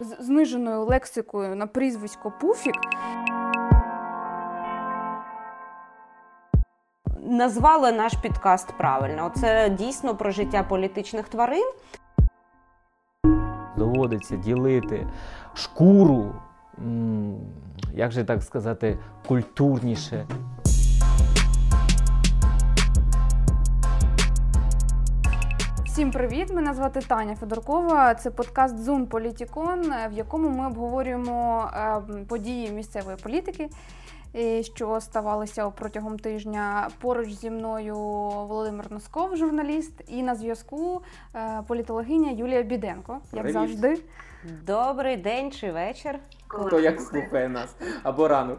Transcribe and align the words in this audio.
з 0.00 0.24
зниженою 0.24 0.84
лексикою 0.84 1.56
на 1.56 1.66
прізвисько 1.66 2.32
Пуфік. 2.40 2.74
Назвали 7.22 7.92
наш 7.92 8.14
підкаст 8.14 8.68
правильно. 8.78 9.32
Це 9.36 9.70
дійсно 9.70 10.16
про 10.16 10.30
життя 10.30 10.62
політичних 10.62 11.28
тварин. 11.28 11.72
Доводиться 13.76 14.36
ділити 14.36 15.06
шкуру, 15.54 16.34
як 17.94 18.12
же 18.12 18.24
так 18.24 18.42
сказати, 18.42 18.98
культурніше. 19.28 20.26
Всім 26.00 26.10
привіт! 26.10 26.54
Мене 26.54 26.74
звати 26.74 27.00
Таня 27.00 27.36
Федоркова. 27.36 28.14
Це 28.14 28.30
подкаст 28.30 28.76
Zoom 28.76 29.06
Політікон, 29.06 29.92
в 30.10 30.12
якому 30.12 30.48
ми 30.48 30.66
обговорюємо 30.66 31.70
е, 31.74 32.24
події 32.28 32.70
місцевої 32.70 33.16
політики, 33.16 33.68
що 34.62 35.00
ставалися 35.00 35.70
протягом 35.70 36.18
тижня. 36.18 36.88
Поруч 37.00 37.28
зі 37.28 37.50
мною 37.50 37.96
Володимир 38.48 38.92
Носков, 38.92 39.36
журналіст, 39.36 40.02
і 40.08 40.22
на 40.22 40.34
зв'язку 40.34 41.02
е, 41.34 41.62
політологиня 41.66 42.30
Юлія 42.30 42.62
Біденко. 42.62 43.18
Як 43.32 43.42
Привіт. 43.42 43.52
завжди. 43.52 43.98
Добрий 44.66 45.16
день 45.16 45.50
чи 45.50 45.72
вечір. 45.72 46.18
Хто 46.48 46.80
як 46.80 47.00
слухає 47.00 47.48
нас 47.48 47.76
або 48.02 48.28
ранок. 48.28 48.58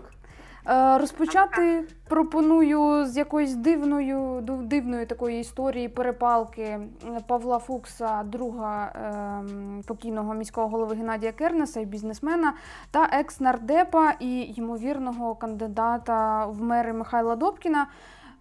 Е, 0.67 0.97
розпочати 0.97 1.83
пропоную 2.09 3.05
з 3.05 3.17
якоїсь 3.17 3.55
дивною 3.55 4.41
дивної 4.41 5.05
такої 5.05 5.39
історії 5.39 5.89
перепалки 5.89 6.79
Павла 7.27 7.59
Фукса, 7.59 8.23
друга 8.23 8.91
ем, 8.95 9.83
покійного 9.87 10.33
міського 10.33 10.67
голови 10.67 10.95
Геннадія 10.95 11.31
Кернеса 11.31 11.79
і 11.79 11.85
бізнесмена, 11.85 12.53
та 12.91 13.09
екс-нардепа 13.11 14.13
і 14.19 14.53
ймовірного 14.57 15.35
кандидата 15.35 16.45
в 16.45 16.61
мери 16.61 16.93
Михайла 16.93 17.35
Добкіна. 17.35 17.87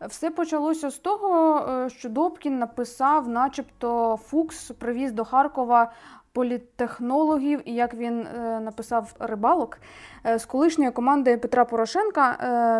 Все 0.08 0.30
почалося 0.30 0.90
з 0.90 0.98
того, 0.98 1.58
е, 1.58 1.90
що 1.90 2.08
Добкін 2.08 2.58
написав, 2.58 3.28
начебто, 3.28 4.18
Фукс 4.22 4.70
привіз 4.70 5.12
до 5.12 5.24
Харкова 5.24 5.92
політтехнологів 6.32 7.62
і 7.64 7.74
як 7.74 7.94
він 7.94 8.20
е, 8.20 8.60
написав 8.60 9.14
рибалок 9.18 9.78
е, 10.26 10.38
з 10.38 10.46
колишньої 10.46 10.90
команди 10.90 11.36
Петра 11.36 11.64
Порошенка. 11.64 12.30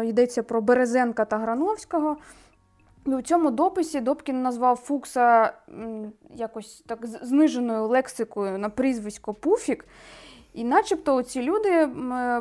Е, 0.03 0.07
йдеться 0.07 0.43
про 0.43 0.61
Березенка 0.61 1.25
та 1.25 1.39
Грановського. 1.39 2.17
І 3.07 3.11
у 3.11 3.23
цьому 3.23 3.51
дописі 3.51 4.01
Добкін 4.01 4.43
назвав 4.43 4.77
Фукса 4.77 5.53
якось 6.35 6.85
так 6.87 7.07
зниженою 7.07 7.87
лексикою 7.87 8.59
на 8.59 8.69
прізвисько 8.69 9.35
Пуфік. 9.35 9.85
І 10.55 10.65
начебто 10.65 11.23
ці 11.23 11.43
люди, 11.43 11.89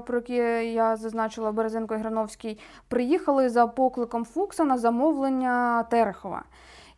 про 0.05 0.17
які 0.17 0.33
я 0.73 0.95
зазначила 0.95 1.51
Березенко 1.51 1.95
і 1.95 1.97
Грановський, 1.97 2.59
приїхали 2.87 3.49
за 3.49 3.67
покликом 3.67 4.25
Фукса 4.25 4.63
на 4.63 4.77
замовлення 4.77 5.83
Терехова. 5.83 6.43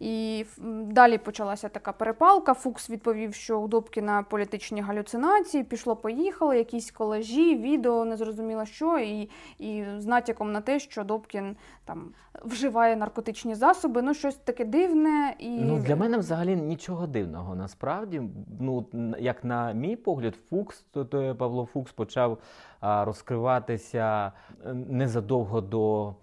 І 0.02 0.46
далі 0.92 1.18
почалася 1.18 1.70
така 1.70 1.92
перепалка. 1.92 2.54
Фукс 2.54 2.90
відповів, 2.90 3.34
що 3.34 3.60
у 3.60 3.68
Добкіна 3.68 4.24
політичні 4.24 4.82
галюцинації, 4.82 5.64
пішло, 5.64 5.96
поїхало, 5.96 6.54
якісь 6.54 6.92
колежі, 6.92 7.58
відео, 7.58 8.06
незрозуміло 8.06 8.66
що, 8.66 9.00
і 9.00 9.30
і 9.60 9.84
з 9.98 10.06
натяком 10.06 10.52
на 10.52 10.62
те, 10.62 10.80
що 10.80 11.04
Добкін 11.04 11.56
там 11.86 12.14
вживає 12.46 12.96
наркотичні 12.96 13.56
засоби, 13.56 14.02
ну 14.02 14.14
щось 14.14 14.36
таке 14.36 14.66
дивне. 14.66 15.36
І... 15.40 15.50
Ну 15.50 15.80
Для 15.80 15.96
мене 15.96 16.18
взагалі 16.18 16.56
нічого 16.56 17.08
дивного. 17.08 17.56
Насправді, 17.56 18.22
ну 18.60 18.86
як 19.20 19.44
на 19.44 19.72
мій 19.72 19.96
погляд, 19.96 20.36
Фукс, 20.50 20.86
то, 20.92 21.06
то 21.06 21.36
Павло 21.36 21.66
Фукс 21.66 21.92
почав 21.92 22.38
а, 22.80 23.06
розкриватися 23.06 24.32
е, 24.66 24.74
незадовго 24.74 25.62
до. 25.62 26.14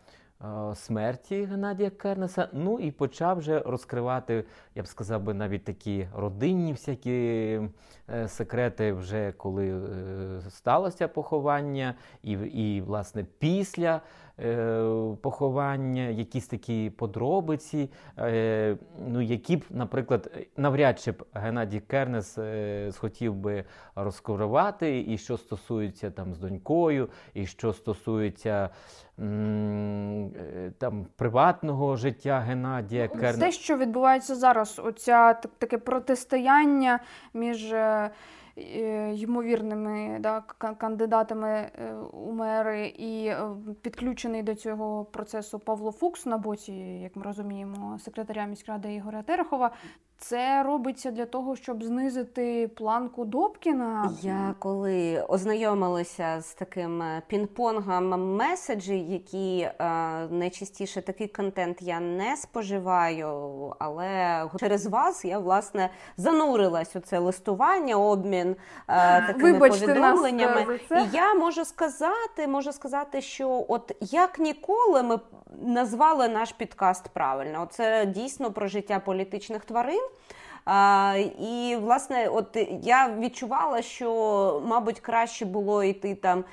Е, 0.44 0.74
смерті 0.74 1.44
Геннадія 1.44 1.90
Кернеса. 1.90 2.48
Ну 2.52 2.78
і 2.78 2.90
почав 2.90 3.38
вже 3.38 3.60
розкривати, 3.60 4.44
я 4.74 4.82
б 4.82 4.86
сказав 4.86 5.22
би, 5.22 5.34
навіть 5.34 5.64
такі 5.64 6.08
родинні 6.16 6.72
всякі 6.72 7.10
е, 8.10 8.28
секрети, 8.28 8.92
вже 8.92 9.32
коли 9.32 9.68
е, 9.68 10.40
сталося 10.50 11.08
поховання, 11.08 11.94
і, 12.22 12.32
і 12.32 12.80
власне 12.80 13.26
після. 13.38 14.00
Поховання, 15.20 16.02
якісь 16.02 16.46
такі 16.46 16.90
подробиці, 16.90 17.90
ну 19.08 19.20
які 19.20 19.56
б, 19.56 19.64
наприклад, 19.70 20.46
навряд 20.56 21.00
чи 21.00 21.12
б 21.12 21.24
Геннадій 21.34 21.80
Кернес 21.80 22.38
схотів 22.90 23.34
би 23.34 23.64
розкривати, 23.94 25.04
і 25.08 25.18
що 25.18 25.36
стосується 25.36 26.10
там 26.10 26.34
з 26.34 26.38
донькою, 26.38 27.08
і 27.34 27.46
що 27.46 27.72
стосується 27.72 28.70
Е, 29.20 30.72
там 30.78 31.06
приватного 31.16 31.96
життя 31.96 32.38
Геннадія 32.38 33.08
ну, 33.14 33.20
Керна. 33.20 33.46
Те, 33.46 33.52
що 33.52 33.76
відбувається 33.76 34.34
зараз, 34.34 34.80
оця 34.84 35.34
таке 35.34 35.78
протистояння 35.78 37.00
між 37.34 37.72
е, 37.72 38.10
Е, 38.47 38.47
ймовірними 39.14 40.18
да, 40.20 40.40
кандидатами 40.78 41.48
е, 41.48 41.94
у 42.12 42.32
мери, 42.32 42.86
і 42.86 43.26
е, 43.26 43.38
підключений 43.82 44.42
до 44.42 44.54
цього 44.54 45.04
процесу 45.04 45.58
Павло 45.58 45.92
Фукс 45.92 46.26
на 46.26 46.38
боці, 46.38 46.72
як 47.02 47.16
ми 47.16 47.22
розуміємо, 47.22 47.98
секретаря 47.98 48.44
міськради 48.44 48.94
Ігоря 48.94 49.22
Терехова. 49.22 49.70
Це 50.20 50.62
робиться 50.62 51.10
для 51.10 51.26
того, 51.26 51.56
щоб 51.56 51.82
знизити 51.82 52.70
планку 52.76 53.24
Добкіна. 53.24 54.10
Я 54.22 54.54
коли 54.58 55.24
ознайомилася 55.28 56.40
з 56.40 56.54
таким 56.54 57.02
пінг-понгом 57.30 58.16
меседжі, 58.16 58.98
які 58.98 59.60
е, 59.60 59.72
найчастіше 60.30 61.02
такий 61.02 61.28
контент 61.28 61.82
я 61.82 62.00
не 62.00 62.36
споживаю, 62.36 63.28
але 63.78 64.44
через 64.60 64.86
вас 64.86 65.24
я 65.24 65.38
власне 65.38 65.90
занурилась 66.16 66.96
у 66.96 67.00
це 67.00 67.18
листування, 67.18 67.96
обмін 67.96 68.56
е, 68.88 69.26
такими 69.26 69.52
Вибачте 69.52 69.86
повідомленнями. 69.86 70.64
Нас, 70.64 70.80
це. 70.88 71.02
І 71.02 71.16
я 71.16 71.34
можу 71.34 71.64
сказати, 71.64 72.48
можу 72.48 72.72
сказати, 72.72 73.20
що 73.20 73.64
от 73.68 73.96
як 74.00 74.38
ніколи 74.38 75.02
ми 75.02 75.18
назвали 75.62 76.28
наш 76.28 76.52
підкаст 76.52 77.08
правильно. 77.08 77.68
Це 77.70 78.06
дійсно 78.06 78.52
про 78.52 78.68
життя 78.68 79.00
політичних 79.00 79.64
тварин. 79.64 80.07
А, 80.70 81.16
І, 81.38 81.76
власне, 81.76 82.28
от 82.28 82.58
я 82.82 83.16
відчувала, 83.18 83.82
що, 83.82 84.62
мабуть, 84.66 85.00
краще 85.00 85.44
було 85.44 85.84
йти 85.84 86.14
там 86.14 86.38
е, 86.38 86.44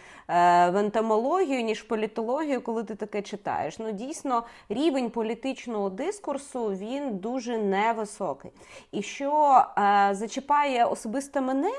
в 0.69 0.75
ентомологію, 0.75 1.61
ніж 1.61 1.81
в 1.81 1.87
політологію, 1.87 2.61
коли 2.61 2.83
ти 2.83 2.95
таке 2.95 3.21
читаєш. 3.21 3.79
Ну, 3.79 3.91
дійсно, 3.91 4.43
рівень 4.69 5.09
політичного 5.09 5.89
дискурсу 5.89 6.67
він 6.67 7.17
дуже 7.17 7.57
невисокий. 7.57 8.51
І 8.91 9.01
що 9.01 9.31
а, 9.75 10.09
зачіпає 10.13 10.85
особисто 10.85 11.41
мене 11.41 11.71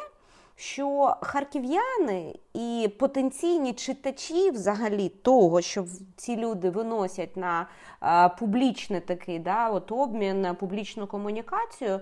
що 0.57 1.17
харків'яни 1.21 2.35
і 2.55 2.91
потенційні 2.99 3.73
читачі 3.73 4.51
взагалі 4.51 5.09
того, 5.09 5.61
що 5.61 5.85
ці 6.17 6.37
люди 6.37 6.71
виносять 6.71 7.37
на 7.37 7.67
публічний 8.39 9.01
такий 9.01 9.39
да, 9.39 9.71
от 9.71 9.93
обмін 9.93 10.47
публічну 10.61 11.07
комунікацію, 11.07 12.01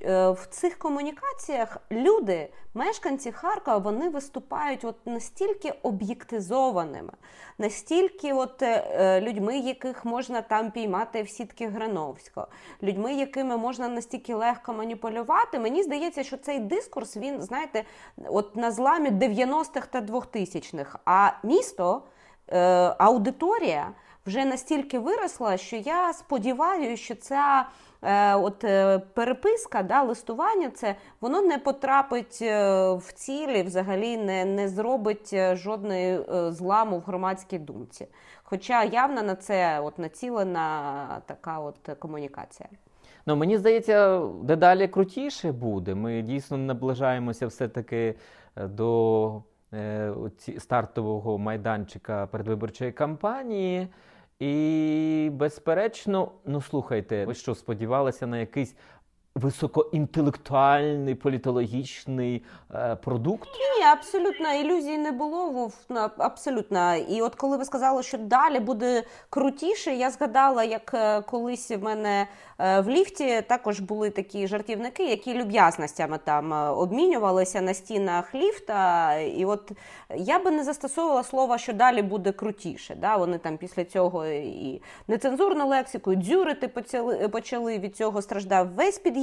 в 0.00 0.46
цих 0.50 0.78
комунікаціях 0.78 1.76
люди, 1.90 2.48
мешканці 2.74 3.32
Харкова, 3.32 3.78
вони 3.78 4.08
виступають 4.08 4.84
от 4.84 5.06
настільки 5.06 5.74
об'єктизованими, 5.82 7.12
настільки 7.58 8.32
от 8.32 8.62
е, 8.62 9.20
людьми, 9.20 9.58
яких 9.58 10.04
можна 10.04 10.42
там 10.42 10.70
піймати 10.70 11.22
в 11.22 11.28
сітки 11.28 11.68
Грановського, 11.68 12.46
людьми, 12.82 13.14
якими 13.14 13.56
можна 13.56 13.88
настільки 13.88 14.34
легко 14.34 14.72
маніпулювати. 14.72 15.58
Мені 15.58 15.82
здається, 15.82 16.24
що 16.24 16.36
цей 16.36 16.58
дискурс 16.58 17.16
він, 17.16 17.42
знаєте, 17.42 17.84
от 18.26 18.56
на 18.56 18.70
зламі 18.70 19.10
90-х 19.10 19.86
та 19.90 20.00
2000-х, 20.00 20.98
а 21.04 21.30
місто, 21.42 22.02
е, 22.48 22.58
аудиторія 22.98 23.92
вже 24.26 24.44
настільки 24.44 24.98
виросла, 24.98 25.56
що 25.56 25.76
я 25.76 26.12
сподіваюся, 26.12 27.02
що 27.02 27.14
ця. 27.14 27.68
Е, 28.04 28.34
от 28.34 28.64
е, 28.64 28.98
переписка, 28.98 29.82
да, 29.82 30.02
листування, 30.02 30.70
це 30.70 30.94
воно 31.20 31.42
не 31.42 31.58
потрапить 31.58 32.38
е, 32.42 32.92
в 32.92 33.12
цілі, 33.12 33.62
взагалі 33.62 34.16
не 34.16 34.44
не 34.44 34.68
зробить 34.68 35.34
жодної 35.52 36.20
зламу 36.48 36.98
в 36.98 37.02
громадській 37.02 37.58
думці. 37.58 38.06
Хоча 38.42 38.84
явно 38.84 39.22
на 39.22 39.34
це 39.34 39.80
от 39.80 39.98
націлена 39.98 41.06
така 41.26 41.58
от 41.58 41.96
комунікація. 41.98 42.68
Ну, 43.26 43.36
Мені 43.36 43.58
здається, 43.58 44.18
дедалі 44.42 44.88
крутіше 44.88 45.52
буде. 45.52 45.94
Ми 45.94 46.22
дійсно 46.22 46.56
наближаємося 46.56 47.46
все-таки 47.46 48.14
до 48.56 49.42
стартового 50.58 51.38
майданчика 51.38 52.26
передвиборчої 52.26 52.92
кампанії. 52.92 53.88
І, 54.42 55.30
безперечно, 55.32 56.32
ну 56.46 56.60
слухайте, 56.60 57.24
ви 57.24 57.34
що 57.34 57.54
сподівалися 57.54 58.26
на 58.26 58.38
якийсь 58.38 58.74
високоінтелектуальний 59.34 61.14
політологічний 61.14 62.44
е, 62.74 62.96
продукт? 62.96 63.48
Ні, 63.48 63.86
абсолютно 63.86 64.52
ілюзій 64.54 64.98
не 64.98 65.12
було. 65.12 65.50
Вов, 65.50 65.74
абсолютно. 66.16 66.96
І 66.96 67.22
от 67.22 67.34
коли 67.34 67.56
ви 67.56 67.64
сказали, 67.64 68.02
що 68.02 68.18
далі 68.18 68.60
буде 68.60 69.02
крутіше, 69.30 69.94
я 69.94 70.10
згадала, 70.10 70.64
як 70.64 70.94
е, 70.94 71.20
колись 71.20 71.70
в 71.70 71.78
мене 71.78 72.26
е, 72.58 72.80
в 72.80 72.88
ліфті 72.88 73.42
також 73.48 73.80
були 73.80 74.10
такі 74.10 74.46
жартівники, 74.46 75.04
які 75.04 75.34
люб'язностями 75.34 76.18
там 76.24 76.52
е, 76.52 76.68
обмінювалися 76.68 77.60
на 77.60 77.74
стінах 77.74 78.34
ліфта. 78.34 79.14
І 79.18 79.44
от 79.44 79.72
я 80.16 80.38
би 80.38 80.50
не 80.50 80.64
застосовувала 80.64 81.24
слова, 81.24 81.58
що 81.58 81.72
далі 81.72 82.02
буде 82.02 82.32
крутіше. 82.32 82.94
Да? 82.94 83.16
Вони 83.16 83.38
там 83.38 83.56
після 83.56 83.84
цього 83.84 84.26
і 84.26 84.82
нецензурну 85.08 85.68
лексику, 85.68 86.12
і 86.12 86.16
дзюрити 86.16 86.68
почали, 87.28 87.78
від 87.78 87.96
цього 87.96 88.22
страждав 88.22 88.68
весь 88.68 88.98
під'їзд. 88.98 89.21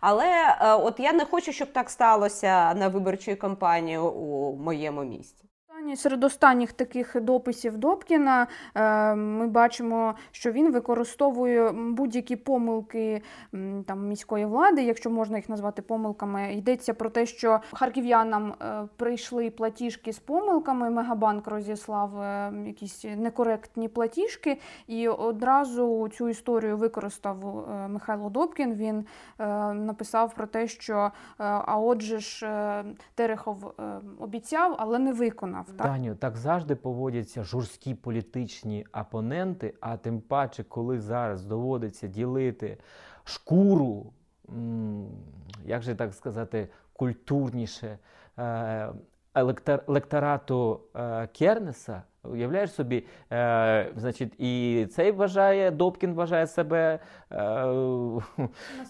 Але 0.00 0.56
е, 0.60 0.74
от 0.74 1.00
я 1.00 1.12
не 1.12 1.24
хочу, 1.24 1.52
щоб 1.52 1.72
так 1.72 1.90
сталося 1.90 2.74
на 2.74 2.88
виборчій 2.88 3.34
кампанії 3.36 3.98
у 3.98 4.56
моєму 4.56 5.04
місті. 5.04 5.47
Серед 5.96 6.24
останніх 6.24 6.72
таких 6.72 7.20
дописів 7.20 7.78
Добкіна 7.78 8.46
е, 8.74 9.14
ми 9.14 9.46
бачимо, 9.46 10.14
що 10.30 10.52
він 10.52 10.72
використовує 10.72 11.72
будь-які 11.72 12.36
помилки 12.36 13.22
там, 13.86 14.08
міської 14.08 14.44
влади, 14.44 14.82
якщо 14.82 15.10
можна 15.10 15.36
їх 15.36 15.48
назвати 15.48 15.82
помилками. 15.82 16.54
Йдеться 16.54 16.94
про 16.94 17.10
те, 17.10 17.26
що 17.26 17.60
харків'янам 17.72 18.54
е, 18.62 18.88
прийшли 18.96 19.50
платіжки 19.50 20.12
з 20.12 20.18
помилками. 20.18 20.90
Мегабанк 20.90 21.46
розіслав 21.46 22.20
е, 22.20 22.52
якісь 22.66 23.04
некоректні 23.16 23.88
платіжки, 23.88 24.60
і 24.86 25.08
одразу 25.08 26.08
цю 26.08 26.28
історію 26.28 26.76
використав 26.76 27.66
Михайло 27.88 28.30
Добкін. 28.30 28.74
Він 28.74 29.04
написав 29.74 30.34
про 30.34 30.46
те, 30.46 30.68
що 30.68 31.10
а 31.38 31.78
отже 31.78 32.18
ж 32.18 32.48
Терехов 33.14 33.74
обіцяв, 34.18 34.74
але 34.78 34.98
не 34.98 35.12
виконав. 35.12 35.66
Так? 35.78 36.18
Так 36.18 36.36
завжди 36.36 36.74
поводяться 36.74 37.44
жорсткі 37.44 37.94
політичні 37.94 38.86
опоненти, 39.00 39.74
а 39.80 39.96
тим 39.96 40.20
паче, 40.20 40.64
коли 40.64 41.00
зараз 41.00 41.44
доводиться 41.44 42.06
ділити 42.06 42.78
шкуру, 43.24 44.12
як 45.64 45.82
же 45.82 45.94
так 45.94 46.14
сказати, 46.14 46.68
культурніше 46.92 47.98
е, 48.38 48.92
електорату 49.86 50.80
е, 50.96 51.26
Кернеса. 51.26 52.02
Уявляєш 52.32 52.72
собі, 52.72 53.04
е, 53.32 53.90
значить, 53.96 54.40
і 54.40 54.86
цей 54.94 55.10
вважає, 55.12 55.70
Добкін 55.70 56.14
вважає 56.14 56.46
себе 56.46 56.98
е, 57.32 57.64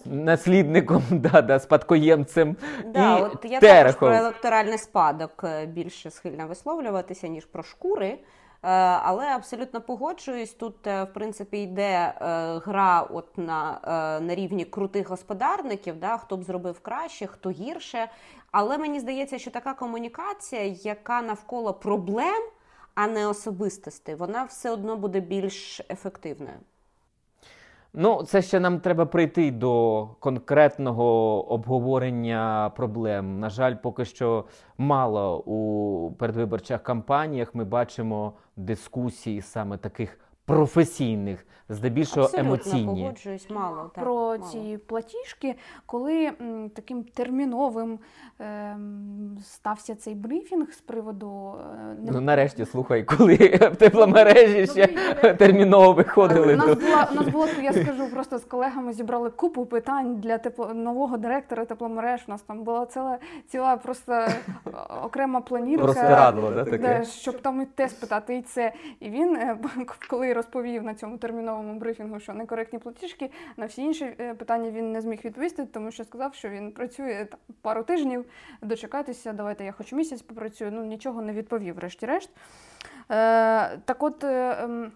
наслідником, 0.05 1.03
да, 1.11 1.43
да, 1.43 1.59
спадкоємцем. 1.59 2.57
Да, 2.87 3.19
і 3.19 3.23
от 3.23 3.45
я 3.45 3.61
також 3.61 3.95
про 3.95 4.15
електоральний 4.15 4.79
спадок 4.79 5.45
е, 5.45 5.67
більше 5.67 6.11
схильна 6.11 6.47
висловлюватися, 6.47 7.29
ніж 7.29 7.45
про 7.45 7.63
шкури. 7.63 8.07
Е, 8.07 8.19
Але 9.03 9.27
абсолютно 9.27 9.81
погоджуюсь, 9.81 10.53
тут 10.53 10.87
е, 10.87 11.05
в 11.05 11.13
принципі 11.13 11.59
йде 11.59 12.13
гра 12.65 13.07
от 13.11 13.39
на, 13.39 13.81
на 14.23 14.35
рівні 14.35 14.65
крутих 14.65 15.09
господарників, 15.09 16.01
да, 16.01 16.17
хто 16.17 16.37
б 16.37 16.45
зробив 16.45 16.81
краще, 16.81 17.27
хто 17.27 17.51
гірше. 17.51 18.09
Але 18.51 18.79
мені 18.79 19.01
здається, 19.01 19.39
що 19.39 19.51
така 19.51 19.75
комунікація, 19.75 20.63
яка 20.65 21.23
навколо 21.23 21.75
проблем, 21.75 22.43
а 23.01 23.07
не 23.07 23.27
особистостей, 23.27 24.15
вона 24.15 24.45
все 24.45 24.71
одно 24.71 24.97
буде 24.97 25.21
більш 25.21 25.81
ефективною. 25.91 26.57
Ну, 27.93 28.23
це 28.23 28.43
ще 28.43 28.61
нам 28.61 28.81
треба 28.81 29.07
прийти 29.07 29.51
до 29.51 30.09
конкретного 30.19 31.05
обговорення 31.53 32.73
проблем. 32.77 33.41
На 33.41 33.51
жаль, 33.51 33.75
поки 33.75 34.05
що 34.05 34.45
мало 34.79 35.39
у 35.39 36.13
передвиборчих 36.13 36.83
кампаніях 36.83 37.55
ми 37.55 37.65
бачимо 37.65 38.33
дискусії 38.57 39.43
саме 39.43 39.77
таких 39.77 40.19
професійних, 40.49 41.45
здебільшого 41.69 42.27
Абсолютно 42.27 42.49
емоційні. 42.53 43.03
погоджуюсь, 43.03 43.51
мало 43.51 43.91
так, 43.95 44.05
про 44.05 44.15
мало. 44.15 44.39
ці 44.39 44.79
платіжки, 44.87 45.55
коли 45.87 46.25
м, 46.41 46.71
таким 46.75 47.03
терміновим 47.05 47.99
ем, 48.41 49.39
стався 49.45 49.95
цей 49.95 50.15
брифінг 50.15 50.73
з 50.73 50.81
приводу 50.81 51.55
е, 51.81 51.95
не- 52.05 52.11
Ну, 52.13 52.21
нарешті, 52.21 52.65
слухай, 52.65 53.05
коли 53.05 53.35
в 53.73 53.77
тепломережі 53.77 54.67
ще 54.67 54.87
Добрий 54.87 55.35
терміново 55.35 55.91
У 55.91 55.95
виходили. 55.95 56.57
нас 56.57 56.67
то- 56.67 56.75
була 56.75 57.09
у 57.13 57.15
нас 57.15 57.29
було, 57.29 57.47
я 57.63 57.73
скажу, 57.73 58.09
просто 58.11 58.39
з 58.39 58.45
колегами 58.45 58.93
зібрали 58.93 59.31
купу 59.31 59.67
питань 59.67 60.17
для 60.17 60.39
тепло 60.39 60.75
нового 60.75 61.17
директора 61.17 61.65
тепломереж. 61.65 62.25
У 62.29 62.31
нас 62.31 62.43
там 62.43 62.63
була 62.63 62.87
ціла 62.87 63.19
ціла 63.49 63.77
просто 63.77 64.13
е, 64.13 64.29
окрема 65.05 65.41
планірка. 65.41 65.87
Розтирадло, 65.87 66.51
да, 66.51 66.65
таке? 66.65 66.79
Да, 66.79 67.05
щоб 67.05 67.39
там 67.41 67.63
і 67.63 67.65
те 67.67 67.89
спитати, 67.89 68.37
і 68.37 68.43
це. 68.43 68.73
І 69.01 69.11
він, 69.11 69.37
е, 69.37 69.57
коли 70.11 70.33
розповів 70.39 70.83
на 70.83 70.95
цьому 70.95 71.19
терміновому 71.19 71.79
брифінгу, 71.79 72.21
що 72.21 72.35
некоректні 72.35 72.79
платіжки, 72.79 73.31
на 73.57 73.67
всі 73.67 73.83
інші 73.83 74.05
е, 74.21 74.35
питання 74.35 74.71
він 74.71 74.93
не 74.93 75.01
зміг 75.01 75.21
відповісти, 75.25 75.67
тому 75.67 75.91
що 75.91 76.05
сказав, 76.05 76.35
що 76.35 76.49
він 76.49 76.73
працює 76.73 77.27
там 77.31 77.41
пару 77.63 77.83
тижнів. 77.83 78.25
Дочекайтеся, 78.63 79.33
давайте 79.33 79.65
я 79.65 79.73
хоч 79.73 79.93
місяць 79.93 80.23
попрацюю. 80.23 80.71
Ну 80.73 80.85
нічого 80.85 81.23
не 81.23 81.33
відповів, 81.33 81.75
врешті-решт. 81.75 82.31
Е, 83.11 83.79
так 83.79 84.03
от. 84.03 84.25
е, 84.25 84.57
ем, 84.61 84.93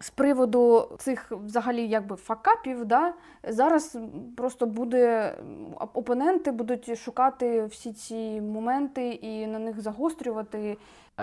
з 0.00 0.10
приводу 0.10 0.88
цих 0.98 1.30
взагалі 1.30 1.88
якби 1.88 2.16
факапів, 2.16 2.84
да, 2.84 3.14
зараз 3.48 3.98
просто 4.36 4.66
буде 4.66 5.34
опоненти 5.78 6.52
будуть 6.52 6.98
шукати 6.98 7.64
всі 7.64 7.92
ці 7.92 8.40
моменти 8.40 9.08
і 9.08 9.46
на 9.46 9.58
них 9.58 9.80
загострювати. 9.80 10.78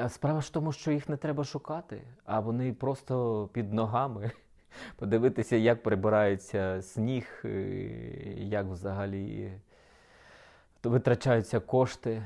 Справа 0.07 0.41
ж 0.41 0.47
в 0.47 0.49
тому, 0.49 0.71
що 0.71 0.91
їх 0.91 1.09
не 1.09 1.17
треба 1.17 1.43
шукати, 1.43 2.01
а 2.25 2.39
вони 2.39 2.73
просто 2.73 3.49
під 3.53 3.73
ногами. 3.73 4.31
Подивитися, 4.95 5.55
як 5.55 5.83
прибирається 5.83 6.81
сніг, 6.81 7.41
е, 7.45 7.49
як 8.37 8.65
взагалі 8.65 9.53
витрачаються 10.83 11.59
кошти 11.59 12.23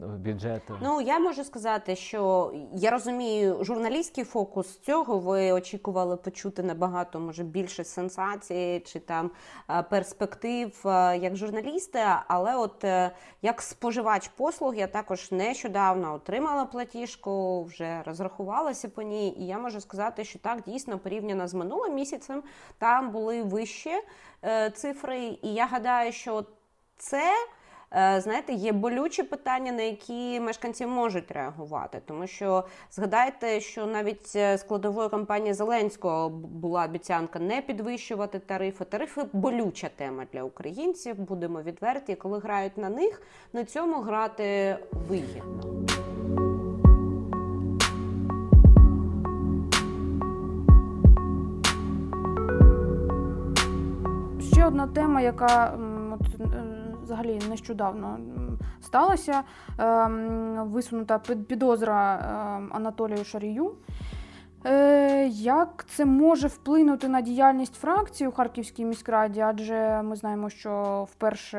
бюджету. 0.00 0.78
Ну 0.82 1.00
я 1.00 1.18
можу 1.18 1.44
сказати, 1.44 1.96
що 1.96 2.52
я 2.72 2.90
розумію 2.90 3.64
журналістський 3.64 4.24
фокус 4.24 4.78
цього. 4.78 5.18
Ви 5.18 5.52
очікували 5.52 6.16
почути 6.16 6.62
набагато 6.62 7.20
може 7.20 7.44
більше 7.44 7.84
сенсації 7.84 8.80
чи 8.80 9.00
там 9.00 9.30
е, 9.70 9.82
перспектив 9.82 10.82
е, 10.84 11.18
як 11.18 11.36
журналісти. 11.36 12.04
Але 12.28 12.56
от 12.56 12.84
е, 12.84 13.10
як 13.42 13.62
споживач 13.62 14.28
послуг, 14.28 14.74
я 14.74 14.86
також 14.86 15.32
нещодавно 15.32 16.14
отримала 16.14 16.64
платіжку, 16.64 17.64
вже 17.64 18.02
розрахувалася 18.06 18.88
по 18.88 19.02
ній, 19.02 19.34
і 19.38 19.46
я 19.46 19.58
можу 19.58 19.80
сказати, 19.80 20.24
що 20.24 20.38
так 20.38 20.62
дійсно 20.62 20.98
порівняно 20.98 21.48
з 21.48 21.54
минулим 21.54 21.94
місяцем 21.94 22.42
там 22.78 23.10
були 23.10 23.42
вищі 23.42 23.92
цифри, 24.74 25.38
і 25.42 25.54
я 25.54 25.66
гадаю, 25.66 26.12
що 26.12 26.44
це. 26.96 27.32
Е, 27.94 28.20
Знаєте, 28.20 28.52
є 28.52 28.72
болючі 28.72 29.22
питання, 29.22 29.72
на 29.72 29.82
які 29.82 30.40
мешканці 30.40 30.86
можуть 30.86 31.30
реагувати, 31.30 32.00
тому 32.06 32.26
що 32.26 32.64
згадайте, 32.90 33.60
що 33.60 33.86
навіть 33.86 34.32
е, 34.36 34.58
складовою 34.58 35.08
кампанії 35.08 35.54
Зеленського 35.54 36.28
була 36.30 36.84
обіцянка 36.84 37.38
не 37.38 37.62
підвищувати 37.62 38.38
тарифи. 38.38 38.84
Тарифи 38.84 39.22
болюча 39.32 39.90
тема 39.96 40.24
для 40.32 40.42
українців. 40.42 41.18
Будемо 41.18 41.62
відверті. 41.62 42.14
Коли 42.14 42.38
грають 42.38 42.78
на 42.78 42.88
них, 42.88 43.22
на 43.52 43.64
цьому 43.64 44.00
грати 44.00 44.76
вигідно. 45.08 45.84
Ще 54.52 54.66
одна 54.66 54.86
тема, 54.86 55.20
яка 55.20 55.78
от, 56.12 56.52
взагалі 57.02 57.40
нещодавно 57.48 58.08
м, 58.08 58.58
сталася, 58.80 59.42
ем, 59.78 60.70
висунута 60.72 61.18
підозра 61.18 62.18
ем, 62.56 62.70
Анатолію 62.72 63.24
Шарію. 63.24 63.74
Е, 64.66 65.26
Як 65.32 65.84
це 65.88 66.04
може 66.04 66.48
вплинути 66.48 67.08
на 67.08 67.20
діяльність 67.20 67.74
фракції 67.74 68.28
у 68.28 68.32
Харківській 68.32 68.84
міськраді? 68.84 69.40
Адже 69.40 70.02
ми 70.02 70.16
знаємо, 70.16 70.50
що 70.50 71.06
вперше 71.10 71.58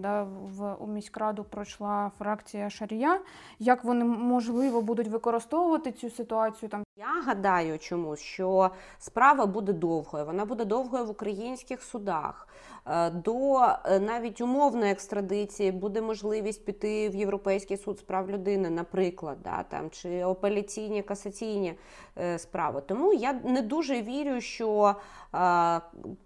да, 0.00 0.22
в 0.22 0.74
у 0.78 0.86
міськраду 0.86 1.44
пройшла 1.44 2.10
фракція 2.18 2.70
Шарія. 2.70 3.20
Як 3.58 3.84
вони 3.84 4.04
можливо 4.04 4.82
будуть 4.82 5.08
використовувати 5.08 5.92
цю 5.92 6.10
ситуацію 6.10 6.68
там? 6.68 6.84
Я 6.96 7.22
гадаю 7.26 7.78
чомусь, 7.78 8.20
що 8.20 8.70
справа 8.98 9.46
буде 9.46 9.72
довгою. 9.72 10.26
Вона 10.26 10.44
буде 10.44 10.64
довгою 10.64 11.04
в 11.04 11.10
українських 11.10 11.82
судах. 11.82 12.48
Е, 12.86 13.10
до 13.10 13.58
е, 13.84 14.00
навіть 14.00 14.40
умовної 14.40 14.92
екстрадиції 14.92 15.72
буде 15.72 16.00
можливість 16.00 16.64
піти 16.64 17.08
в 17.08 17.14
Європейський 17.14 17.76
суд 17.76 17.98
з 17.98 18.02
прав 18.02 18.30
людини, 18.30 18.70
наприклад, 18.70 19.38
да, 19.44 19.62
там, 19.62 19.90
чи 19.90 20.20
апеляційні 20.20 21.02
касаційні 21.02 21.74
е, 22.18 22.38
справи. 22.38 22.82
Тому 22.86 23.12
я 23.12 23.32
не 23.32 23.62
дуже 23.62 24.02
вірю, 24.02 24.40
що, 24.40 24.94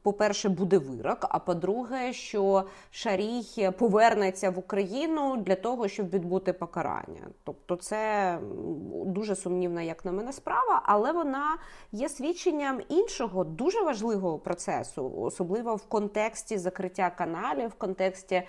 по-перше, 0.03 0.49
буде 0.49 0.79
вирок, 0.79 1.27
а 1.31 1.39
по-друге, 1.39 2.13
що 2.13 2.65
Шарій 2.91 3.71
повернеться 3.79 4.51
в 4.51 4.59
Україну 4.59 5.37
для 5.37 5.55
того, 5.55 5.89
щоб 5.89 6.11
відбути 6.11 6.53
покарання. 6.53 7.29
Тобто, 7.45 7.77
це 7.77 8.39
дуже 9.07 9.37
сумнівна, 9.37 9.83
як 9.83 10.05
на 10.05 10.13
мене, 10.13 10.33
справа, 10.33 10.83
але 10.85 11.13
вона 11.13 11.59
є 11.93 12.09
свідченням 12.09 12.81
іншого 12.89 13.45
дуже 13.45 13.83
важливого 13.83 14.39
процесу, 14.39 15.13
особливо 15.17 15.75
в 15.75 15.87
контексті 15.87 16.46
закриття 16.55 17.11
каналів, 17.11 17.69
в 17.69 17.75
контексті 17.75 18.35
е, 18.35 18.47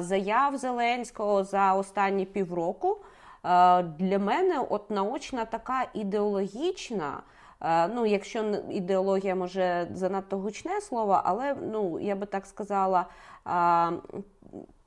заяв 0.00 0.56
Зеленського 0.56 1.44
за 1.44 1.74
останні 1.74 2.24
півроку. 2.24 2.96
Е, 3.44 3.82
для 3.82 4.18
мене 4.18 4.58
от 4.70 4.90
наочна 4.90 5.44
така 5.44 5.86
ідеологічна. 5.94 7.22
Е, 7.60 7.88
ну, 7.88 8.06
якщо 8.06 8.44
ідеологія 8.70 9.34
може 9.34 9.88
занадто 9.92 10.38
гучне 10.38 10.80
слово, 10.80 11.20
але 11.24 11.54
ну 11.72 12.00
я 12.00 12.16
би 12.16 12.26
так 12.26 12.46
сказала, 12.46 13.06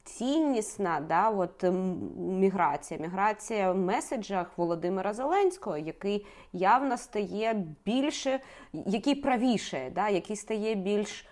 ціннісна 0.03 1.01
да, 1.07 1.29
от, 1.29 1.63
міграція, 2.17 2.99
міграція 2.99 3.71
в 3.71 3.77
меседжах 3.77 4.47
Володимира 4.57 5.13
Зеленського, 5.13 5.77
який 5.77 6.25
явно 6.53 6.97
стає 6.97 7.65
більше, 7.85 8.39
який 8.73 9.15
правіше, 9.15 9.91
да, 9.95 10.09
який 10.09 10.35
стає 10.35 10.75
більш 10.75 11.25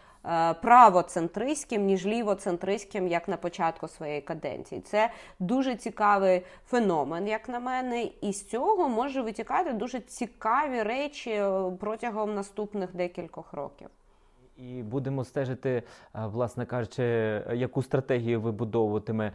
правоцентристським, 0.62 1.86
ніж 1.86 2.06
лівоцентристським, 2.06 3.08
як 3.08 3.28
на 3.28 3.38
початку 3.38 3.88
своєї 3.88 4.22
каденції. 4.22 4.82
Це 4.82 5.12
дуже 5.40 5.76
цікавий 5.76 6.42
феномен, 6.66 7.28
як 7.28 7.50
на 7.50 7.60
мене, 7.60 8.04
і 8.22 8.34
з 8.34 8.46
цього 8.50 8.90
може 8.90 9.22
витікати 9.22 9.74
дуже 9.74 10.00
цікаві 10.00 10.84
речі 10.84 11.32
е, 11.32 11.72
протягом 11.80 12.36
наступних 12.36 12.96
декількох 12.96 13.54
років. 13.54 13.90
І 14.58 14.84
будемо 14.84 15.26
стежити, 15.26 15.70
е, 15.70 15.84
власне 16.14 16.66
кажучи, 16.66 17.04
яку 17.54 17.84
стратегію 17.84 18.42
вибудовуватиме 18.42 19.26
е, 19.26 19.32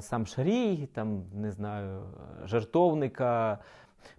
сам 0.00 0.26
Шарій, 0.26 0.88
там 0.92 1.22
не 1.34 1.52
знаю, 1.52 2.02
жартовника, 2.44 3.58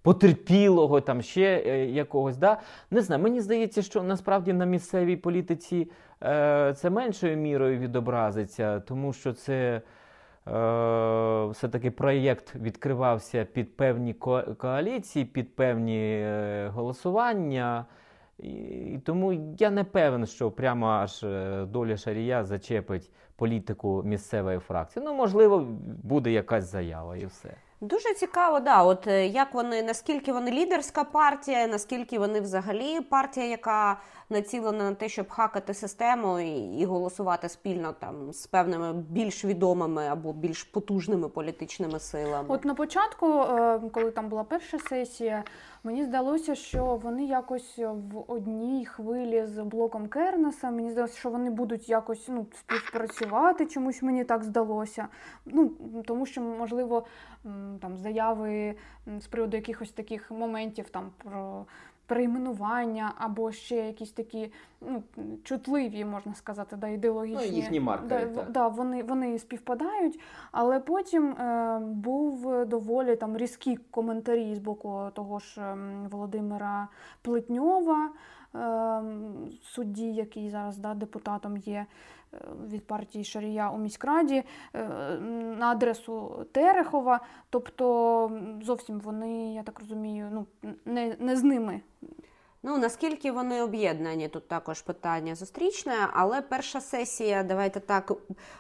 потерпілого, 0.02 1.02
там 1.02 1.22
ще 1.22 1.64
е, 1.66 1.86
якогось. 1.86 2.38
Да? 2.38 2.58
Не 2.92 3.02
знаю, 3.02 3.24
мені 3.24 3.42
здається, 3.42 3.82
що 3.82 4.04
насправді 4.04 4.54
на 4.54 4.66
місцевій 4.66 5.16
політиці 5.16 5.92
це 6.76 6.90
меншою 6.92 7.38
мірою 7.38 7.80
відобразиться, 7.80 8.80
тому 8.80 9.14
що 9.14 9.34
це. 9.34 9.82
Все-таки 11.52 11.92
проєкт 11.92 12.56
відкривався 12.56 13.46
під 13.46 13.78
певні 13.78 14.14
коаліції, 14.58 15.26
під 15.26 15.56
певні 15.56 16.26
голосування. 16.68 17.86
І 18.40 19.00
тому 19.06 19.34
я 19.60 19.70
не 19.70 19.84
певен, 19.84 20.26
що 20.26 20.52
прямо 20.52 20.88
аж 20.88 21.24
е, 21.24 21.66
доля 21.66 21.98
Шарія 21.98 22.44
зачепить 22.44 23.12
політику 23.36 24.04
місцевої 24.06 24.60
фракції. 24.60 25.06
Ну, 25.06 25.14
можливо, 25.14 25.68
буде 26.04 26.32
якась 26.32 26.72
заява 26.72 27.18
і 27.18 27.26
все. 27.26 27.56
Дуже 27.84 28.14
цікаво, 28.14 28.60
да. 28.60 28.84
От 28.84 29.08
е, 29.08 29.28
як 29.28 29.54
вони 29.54 29.84
наскільки 29.84 30.34
вони 30.34 30.52
лідерська 30.52 31.04
партія, 31.04 31.68
наскільки 31.68 32.20
вони 32.20 32.42
взагалі 32.42 33.02
партія, 33.02 33.46
яка 33.48 34.00
націлена 34.30 34.90
на 34.90 34.96
те, 34.96 35.10
щоб 35.10 35.30
хакати 35.30 35.74
систему 35.74 36.40
і, 36.40 36.78
і 36.80 36.86
голосувати 36.86 37.50
спільно 37.50 37.94
там 38.00 38.34
з 38.34 38.48
певними 38.48 38.94
більш 38.94 39.46
відомими 39.46 40.08
або 40.08 40.34
більш 40.34 40.64
потужними 40.64 41.30
політичними 41.30 42.00
силами. 42.00 42.46
От 42.48 42.66
на 42.66 42.76
початку, 42.76 43.28
е, 43.28 43.80
коли 43.92 44.12
там 44.12 44.30
була 44.30 44.44
перша 44.44 44.80
сесія, 44.80 45.44
мені 45.84 46.06
здалося, 46.06 46.56
що 46.56 47.00
вони 47.04 47.26
якось 47.26 47.78
в 47.78 48.24
одній 48.28 48.86
хвилі 48.86 49.46
з 49.46 49.64
блоком 49.64 50.08
Кернеса. 50.08 50.72
Мені 50.72 50.92
здалося, 50.92 51.18
що 51.18 51.30
вони 51.30 51.50
будуть 51.50 51.90
якось 51.90 52.28
ну, 52.28 52.46
співпрацювати. 52.60 53.66
Чомусь 53.66 54.02
мені 54.02 54.24
так 54.24 54.44
здалося. 54.44 55.08
Ну 55.46 55.72
тому 56.06 56.26
що 56.26 56.42
можливо 56.42 57.06
там 57.82 57.98
заяви 57.98 58.76
з 59.20 59.28
приводу 59.28 59.58
якихось 59.58 59.92
таких 59.92 60.32
моментів 60.32 60.90
там 60.90 61.12
про 61.24 61.66
перейменування 62.06 63.14
або 63.18 63.52
ще 63.52 63.76
якісь 63.76 64.12
такі 64.12 64.52
ну, 64.82 65.04
чутливі, 65.44 66.06
можна 66.06 66.34
сказати, 66.34 66.76
да, 66.76 66.88
ідеологічні. 66.88 67.50
Ну, 67.50 67.56
їхні 67.56 67.80
маркери, 67.80 68.26
да, 68.26 68.44
да, 68.44 68.68
вони 68.68 69.04
вони 69.04 69.40
співпадають, 69.40 70.20
але 70.52 70.80
потім 70.80 71.32
е, 71.32 71.80
був 71.80 72.66
доволі 72.66 73.16
там 73.16 73.38
різкі 73.38 73.76
коментарі 73.92 74.56
з 74.56 74.60
боку 74.60 75.10
того 75.14 75.40
ж 75.40 75.62
ем, 75.62 76.08
Володимира 76.12 76.88
Плетньова, 77.22 78.10
е, 78.56 79.02
судді, 79.62 80.14
який 80.14 80.50
зараз 80.50 80.78
да, 80.78 80.94
депутатом 80.94 81.58
є. 81.58 81.86
Е, 82.34 82.38
від 82.72 82.88
партії 82.88 83.24
Шарія 83.24 83.70
у 83.70 83.78
міськраді 83.78 84.44
е, 84.74 84.84
на 85.60 85.72
адресу 85.72 86.46
Терехова. 86.52 87.20
Тобто 87.50 88.42
зовсім 88.64 89.00
вони, 89.00 89.54
я 89.54 89.64
так 89.64 89.80
розумію, 89.80 90.30
ну 90.32 90.46
не, 90.86 91.16
не 91.20 91.36
з 91.36 91.44
ними. 91.44 91.82
Ну 92.66 92.78
наскільки 92.78 93.32
вони 93.32 93.62
об'єднані, 93.62 94.28
тут 94.28 94.48
також 94.48 94.82
питання 94.82 95.36
зустрічне, 95.36 95.94
але 96.14 96.42
перша 96.42 96.82
сесія, 96.82 97.44
давайте 97.44 97.80
так, 97.80 98.12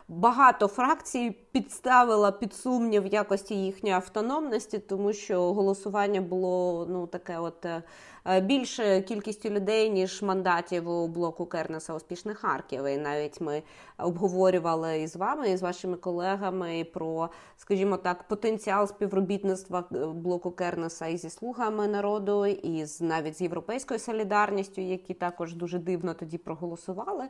багато 0.07 0.67
фракцій 0.67 1.35
підставила 1.51 2.31
під 2.31 2.53
сумнів 2.53 3.05
якості 3.07 3.55
їхньої 3.55 3.95
автономності, 3.95 4.79
тому 4.79 5.13
що 5.13 5.53
голосування 5.53 6.21
було 6.21 6.85
ну 6.89 7.07
таке, 7.07 7.39
от 7.39 7.65
е, 8.25 8.41
більше 8.41 9.01
кількістю 9.01 9.49
людей 9.49 9.89
ніж 9.89 10.21
мандатів 10.21 10.89
у 10.89 11.07
блоку 11.07 11.45
Кернеса 11.45 11.93
успішних 11.93 12.37
Харків. 12.37 12.85
І 12.85 12.97
навіть 12.97 13.41
ми 13.41 13.63
обговорювали 13.97 15.01
із 15.01 15.15
вами 15.15 15.49
і 15.49 15.57
з 15.57 15.61
вашими 15.61 15.97
колегами 15.97 16.85
про, 16.93 17.29
скажімо 17.57 17.97
так, 17.97 18.27
потенціал 18.27 18.87
співробітництва 18.87 19.83
е, 19.91 20.05
блоку 20.05 20.51
Кернеса 20.51 21.07
і 21.07 21.17
зі 21.17 21.29
слугами 21.29 21.87
народу, 21.87 22.45
і 22.45 22.85
з 22.85 23.01
навіть 23.01 23.37
з 23.37 23.41
європейською 23.41 23.99
солідарністю, 23.99 24.81
які 24.81 25.13
також 25.13 25.53
дуже 25.53 25.79
дивно 25.79 26.13
тоді 26.13 26.37
проголосували. 26.37 27.23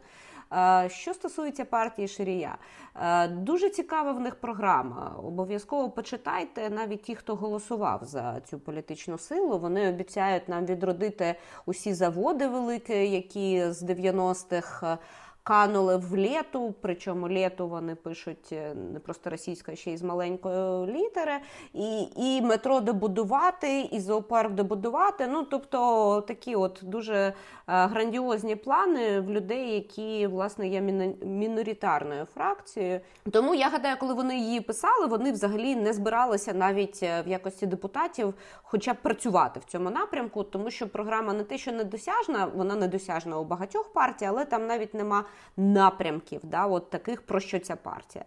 Е, 0.54 0.90
що 0.90 1.14
стосується 1.14 1.66
партії 1.66 2.08
Ширія, 2.08 2.58
е, 2.96 3.28
дуже 3.28 3.70
цікава 3.70 4.12
в 4.12 4.20
них 4.20 4.36
програма. 4.36 5.16
Обов'язково 5.24 5.90
почитайте 5.90 6.70
навіть 6.70 7.02
ті, 7.02 7.16
хто 7.16 7.36
голосував 7.36 8.00
за 8.04 8.42
цю 8.42 8.60
політичну 8.60 9.18
силу. 9.18 9.58
Вони 9.60 9.90
обіцяють 9.90 10.50
нам 10.50 10.66
відродити 10.66 11.36
усі 11.66 11.94
заводи 11.94 12.48
великі, 12.48 13.10
які 13.10 13.72
з 13.72 13.84
90-х 13.84 14.98
канули 15.44 15.98
в 15.98 16.16
літу, 16.16 16.76
причому 16.82 17.30
літу 17.30 17.68
вони 17.68 17.96
пишуть 17.96 18.50
е, 18.52 18.76
не 18.94 19.00
просто 19.00 19.30
російською, 19.30 19.78
ще 19.78 19.92
й 19.92 19.98
з 19.98 20.04
маленької 20.04 20.88
літери, 20.96 21.34
і 21.74 22.08
і 22.16 22.42
метро 22.42 22.80
добудувати, 22.80 23.82
і 23.82 24.00
зоопарк 24.00 24.52
добудувати. 24.52 25.28
Ну, 25.28 25.44
тобто 25.44 26.22
такі 26.28 26.56
от 26.56 26.80
дуже 26.84 27.16
е, 27.16 27.34
грандіозні 27.68 28.56
плани 28.56 29.20
в 29.20 29.32
людей, 29.32 29.74
які 29.74 30.28
власне 30.28 30.68
є 30.68 30.82
міноритарною 31.22 32.26
фракцією. 32.26 33.00
Тому 33.32 33.56
я 33.56 33.70
гадаю, 33.70 33.98
коли 34.00 34.14
вони 34.14 34.38
її 34.38 34.62
писали, 34.62 35.06
вони 35.06 35.32
взагалі 35.32 35.76
не 35.76 35.94
збиралися 35.94 36.54
навіть 36.54 37.00
е, 37.04 37.22
в 37.22 37.28
якості 37.28 37.66
депутатів, 37.66 38.34
хоча 38.62 38.94
б 38.94 38.98
працювати 39.02 39.60
в 39.60 39.64
цьому 39.64 39.90
напрямку, 39.90 40.44
тому 40.44 40.72
що 40.72 40.88
програма 40.88 41.34
не 41.34 41.44
те, 41.44 41.58
що 41.58 41.72
недосяжна, 41.72 42.46
вона 42.56 42.76
недосяжна 42.76 43.40
у 43.40 43.46
багатьох 43.46 43.94
партій, 43.94 44.26
але 44.26 44.46
там 44.46 44.68
навіть 44.68 44.94
нема 44.94 45.26
напрямків, 45.58 46.40
да, 46.44 46.66
от 46.66 46.90
таких 46.90 47.22
про 47.22 47.40
що 47.40 47.60
ця 47.60 47.76
партія. 47.76 48.26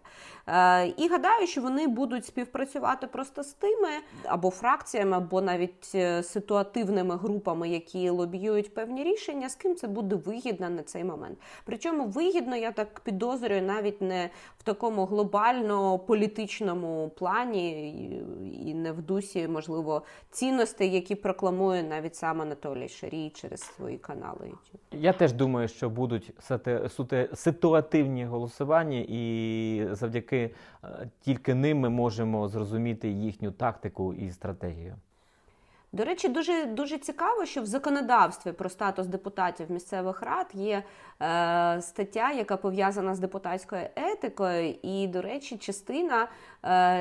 Е, 0.48 0.86
І 0.96 1.08
гадаю, 1.08 1.46
що 1.46 1.60
вони 1.60 1.86
будуть 1.86 2.26
співпрацювати 2.26 3.06
просто 3.06 3.42
з 3.42 3.52
тими 3.52 3.88
або 4.24 4.50
фракціями, 4.50 5.16
або 5.16 5.40
навіть 5.40 5.92
е, 5.94 6.22
ситуативними 6.22 7.16
групами, 7.16 7.68
які 7.68 8.10
лобіюють 8.10 8.74
певні 8.74 9.04
рішення, 9.04 9.48
з 9.48 9.54
ким 9.54 9.74
це 9.76 9.88
буде 9.88 10.16
вигідно 10.16 10.70
на 10.70 10.82
цей 10.82 11.04
момент. 11.04 11.38
Причому 11.64 12.04
вигідно, 12.04 12.56
я 12.56 12.72
так 12.72 13.00
підозрюю, 13.00 13.62
навіть 13.62 14.00
не 14.00 14.30
в 14.58 14.62
такому 14.62 15.04
глобально 15.04 15.98
політичному 15.98 17.12
плані 17.18 17.90
і 18.66 18.74
не 18.74 18.92
в 18.92 19.02
дусі, 19.02 19.48
можливо, 19.48 20.02
цінностей, 20.30 20.92
які 20.92 21.14
прокламує 21.14 21.82
навіть 21.82 22.16
сам 22.16 22.42
Анатолій 22.42 22.88
Шарій 22.88 23.30
через 23.34 23.60
свої 23.60 23.98
канали. 23.98 24.52
Я 24.92 25.12
теж 25.12 25.32
думаю, 25.32 25.68
що 25.68 25.90
будуть 25.90 26.32
ситуативні 27.34 28.24
голосування, 28.24 29.04
і 29.08 29.86
завдяки 29.90 30.50
е, 30.84 31.10
тільки 31.20 31.54
ним 31.54 31.78
ми 31.78 31.88
можемо 31.88 32.48
зрозуміти 32.48 33.08
їхню 33.08 33.52
тактику 33.52 34.14
і 34.14 34.30
стратегію. 34.30 34.96
До 35.92 36.04
речі, 36.04 36.28
дуже 36.28 36.66
дуже 36.66 36.98
цікаво, 36.98 37.46
що 37.46 37.62
в 37.62 37.66
законодавстві 37.66 38.52
про 38.52 38.68
статус 38.68 39.06
депутатів 39.06 39.70
місцевих 39.70 40.22
рад 40.22 40.46
є 40.54 40.82
е, 41.22 41.82
стаття, 41.82 42.32
яка 42.32 42.56
пов'язана 42.56 43.14
з 43.14 43.18
депутатською 43.18 43.82
етикою. 43.96 44.74
І, 44.82 45.06
до 45.06 45.22
речі, 45.22 45.56
частина 45.56 46.28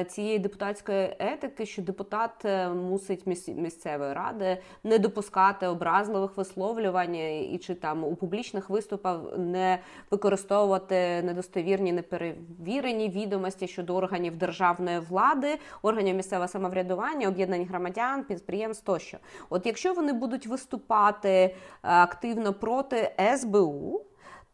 цієї 0.08 0.40
депутатської 0.40 1.16
етики, 1.20 1.66
що 1.66 1.82
депутат 1.82 2.46
е, 2.46 2.70
мусить 2.70 3.28
міс, 3.28 3.48
місцевої 3.48 4.14
ради 4.14 4.58
не 4.84 5.00
допускати 5.00 5.68
образливих 5.68 6.38
висловлювань 6.38 7.16
і 7.16 7.60
чи 7.64 7.76
там 7.76 8.04
у 8.04 8.16
публічних 8.16 8.70
виступах 8.70 9.20
не 9.38 9.80
використовувати 10.12 11.22
недостовірні, 11.24 11.94
неперевірені 11.94 13.10
відомості 13.10 13.68
щодо 13.68 13.96
органів 13.96 14.38
державної 14.38 15.00
влади, 15.00 15.58
органів 15.82 16.16
місцевого 16.16 16.48
самоврядування, 16.48 17.28
об'єднань 17.28 17.66
громадян, 17.66 18.24
підприємств 18.24 18.86
тощо. 18.86 19.18
От 19.50 19.66
якщо 19.66 19.94
вони 19.94 20.14
будуть 20.14 20.48
виступати 20.48 21.30
е, 21.30 21.54
активно 21.82 22.54
проти 22.54 23.12
СБУ. 23.38 24.02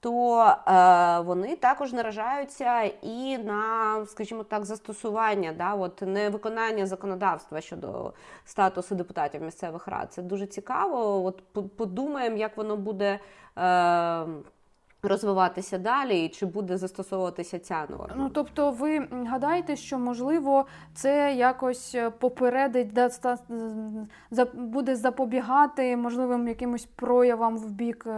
То 0.02 0.40
е, 0.40 1.20
вони 1.20 1.56
також 1.56 1.94
наражаються 1.94 2.82
і 3.02 3.38
на, 3.38 4.06
скажімо 4.06 4.44
так, 4.44 4.66
застосування, 4.66 5.54
да, 5.58 5.74
от 5.74 6.02
невиконання 6.02 6.86
законодавства 6.86 7.62
щодо 7.62 8.14
статусу 8.46 8.96
депутатів 8.96 9.42
місцевих 9.42 9.88
рад. 9.88 10.14
Це 10.14 10.22
дуже 10.22 10.48
цікаво. 10.48 11.26
От 11.26 11.44
подумаємо, 11.78 12.38
як 12.38 12.58
воно 12.58 12.78
буде. 12.78 13.20
Е, 13.58 14.26
розвиватися 15.04 15.78
далі, 15.78 16.26
і 16.26 16.30
чи 16.30 16.46
буде 16.46 16.78
застосовуватися 16.78 17.60
ця 17.60 17.86
норма? 17.90 18.16
Ну 18.18 18.30
тобто, 18.30 18.72
ви 18.72 19.08
гадаєте, 19.28 19.76
що 19.76 20.00
можливо 20.00 20.66
це 20.94 21.34
якось 21.36 21.96
попередить, 22.20 22.94
попередить, 22.94 23.38
буде 24.54 24.96
запобігати 24.96 25.98
можливим 25.98 26.48
якимось 26.48 26.86
проявам 26.86 27.58
в 27.58 27.72
бік 27.72 28.04
е, 28.08 28.12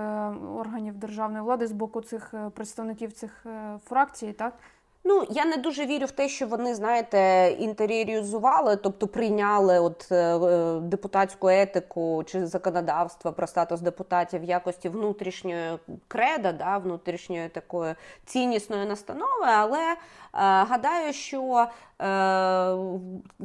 органів 0.58 0.98
державної 0.98 1.44
влади 1.44 1.68
з 1.68 1.72
боку 1.72 2.02
цих 2.02 2.34
е, 2.34 2.50
представників 2.50 3.12
цих 3.12 3.46
фракцій, 3.86 4.34
так? 4.34 4.54
Ну, 5.06 5.26
я 5.30 5.46
не 5.46 5.58
дуже 5.58 5.86
вірю 5.86 6.06
в 6.06 6.12
те, 6.12 6.30
що 6.30 6.48
вони, 6.48 6.76
знаєте, 6.76 7.50
інтеріоризували, 7.60 8.76
тобто 8.76 9.08
прийняли 9.08 9.80
от 9.80 10.12
е, 10.12 10.80
депутатську 10.80 11.50
етику 11.50 12.24
чи 12.26 12.46
законодавство 12.46 13.34
про 13.34 13.48
статус 13.48 13.82
депутатів 13.82 14.42
в 14.42 14.44
якості 14.44 14.90
внутрішньої 14.90 15.78
креда, 16.08 16.52
да, 16.52 16.78
внутрішньої 16.78 17.50
такої 17.50 17.96
ціннісної 18.26 18.86
настанови, 18.86 19.46
але 19.46 19.96
Гадаю, 20.36 21.14
що 21.14 21.58
е, 21.58 21.68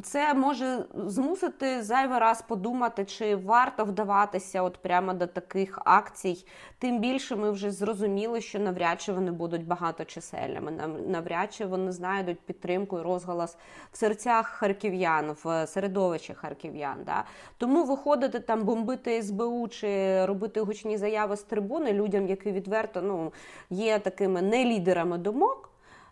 це 0.03 0.35
може 0.35 0.85
змусити 0.95 1.83
зайвий 1.83 2.19
раз 2.19 2.43
подумати, 2.43 3.05
чи 3.05 3.37
варто 3.37 3.85
вдаватися 3.85 4.63
от 4.63 4.83
прямо 4.83 5.13
до 5.15 5.27
таких 5.27 5.79
акцій. 5.85 6.47
Тим 6.79 6.99
більше 6.99 7.37
ми 7.37 7.51
вже 7.51 7.71
зрозуміли, 7.71 8.41
що 8.41 8.59
навряд 8.59 9.01
чи 9.01 9.13
вони 9.13 9.31
будуть 9.31 9.67
багаточисельними. 9.67 10.71
Навряд 11.07 11.48
чи 11.51 11.67
вони 11.67 11.93
знайдуть 11.93 12.41
підтримку 12.41 12.99
і 12.99 13.03
розголос 13.03 13.57
в 13.93 13.97
серцях 13.97 14.47
харків'ян, 14.47 15.37
в 15.45 15.67
середовищі 15.67 16.35
харків'ян. 16.35 16.97
Да? 17.07 17.25
Тому 17.59 17.85
виходити 17.85 18.41
там, 18.41 18.65
бомбити 18.65 19.23
СБУ 19.23 19.69
чи 19.69 20.25
робити 20.27 20.61
гучні 20.61 20.99
заяви 20.99 21.37
з 21.37 21.43
трибуни 21.43 21.93
людям, 21.93 22.27
які 22.27 22.53
відверто 22.53 23.03
ну, 23.03 23.33
є 23.71 23.99
такими 23.99 24.43
не 24.43 24.65
лідерами 24.65 25.19
думок. 25.19 25.69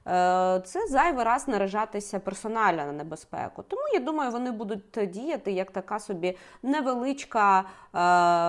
Е, 0.09 0.61
це 0.65 0.87
зайвий 0.89 1.25
раз 1.25 1.49
наражатися 1.49 2.19
персонально 2.19 2.87
на 2.87 2.93
небезпеку. 2.93 3.63
Тому 3.63 3.83
я 3.95 4.01
думаю, 4.01 4.31
вони 4.31 4.51
будуть 4.51 5.11
діяти 5.11 5.53
як 5.53 5.71
така 5.71 5.99
собі 5.99 6.39
невеличка 6.63 7.61
е, 7.61 7.65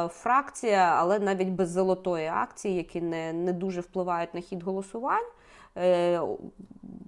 фракція, 0.07 0.95
але 0.97 1.19
навіть 1.19 1.49
без 1.49 1.69
золотої 1.69 2.27
акції, 2.27 2.75
які 2.75 3.01
не, 3.01 3.33
не 3.33 3.53
дуже 3.53 3.81
впливають 3.81 4.33
на 4.33 4.41
хід 4.41 4.63
голосувань. 4.63 5.25
Е, 5.77 6.21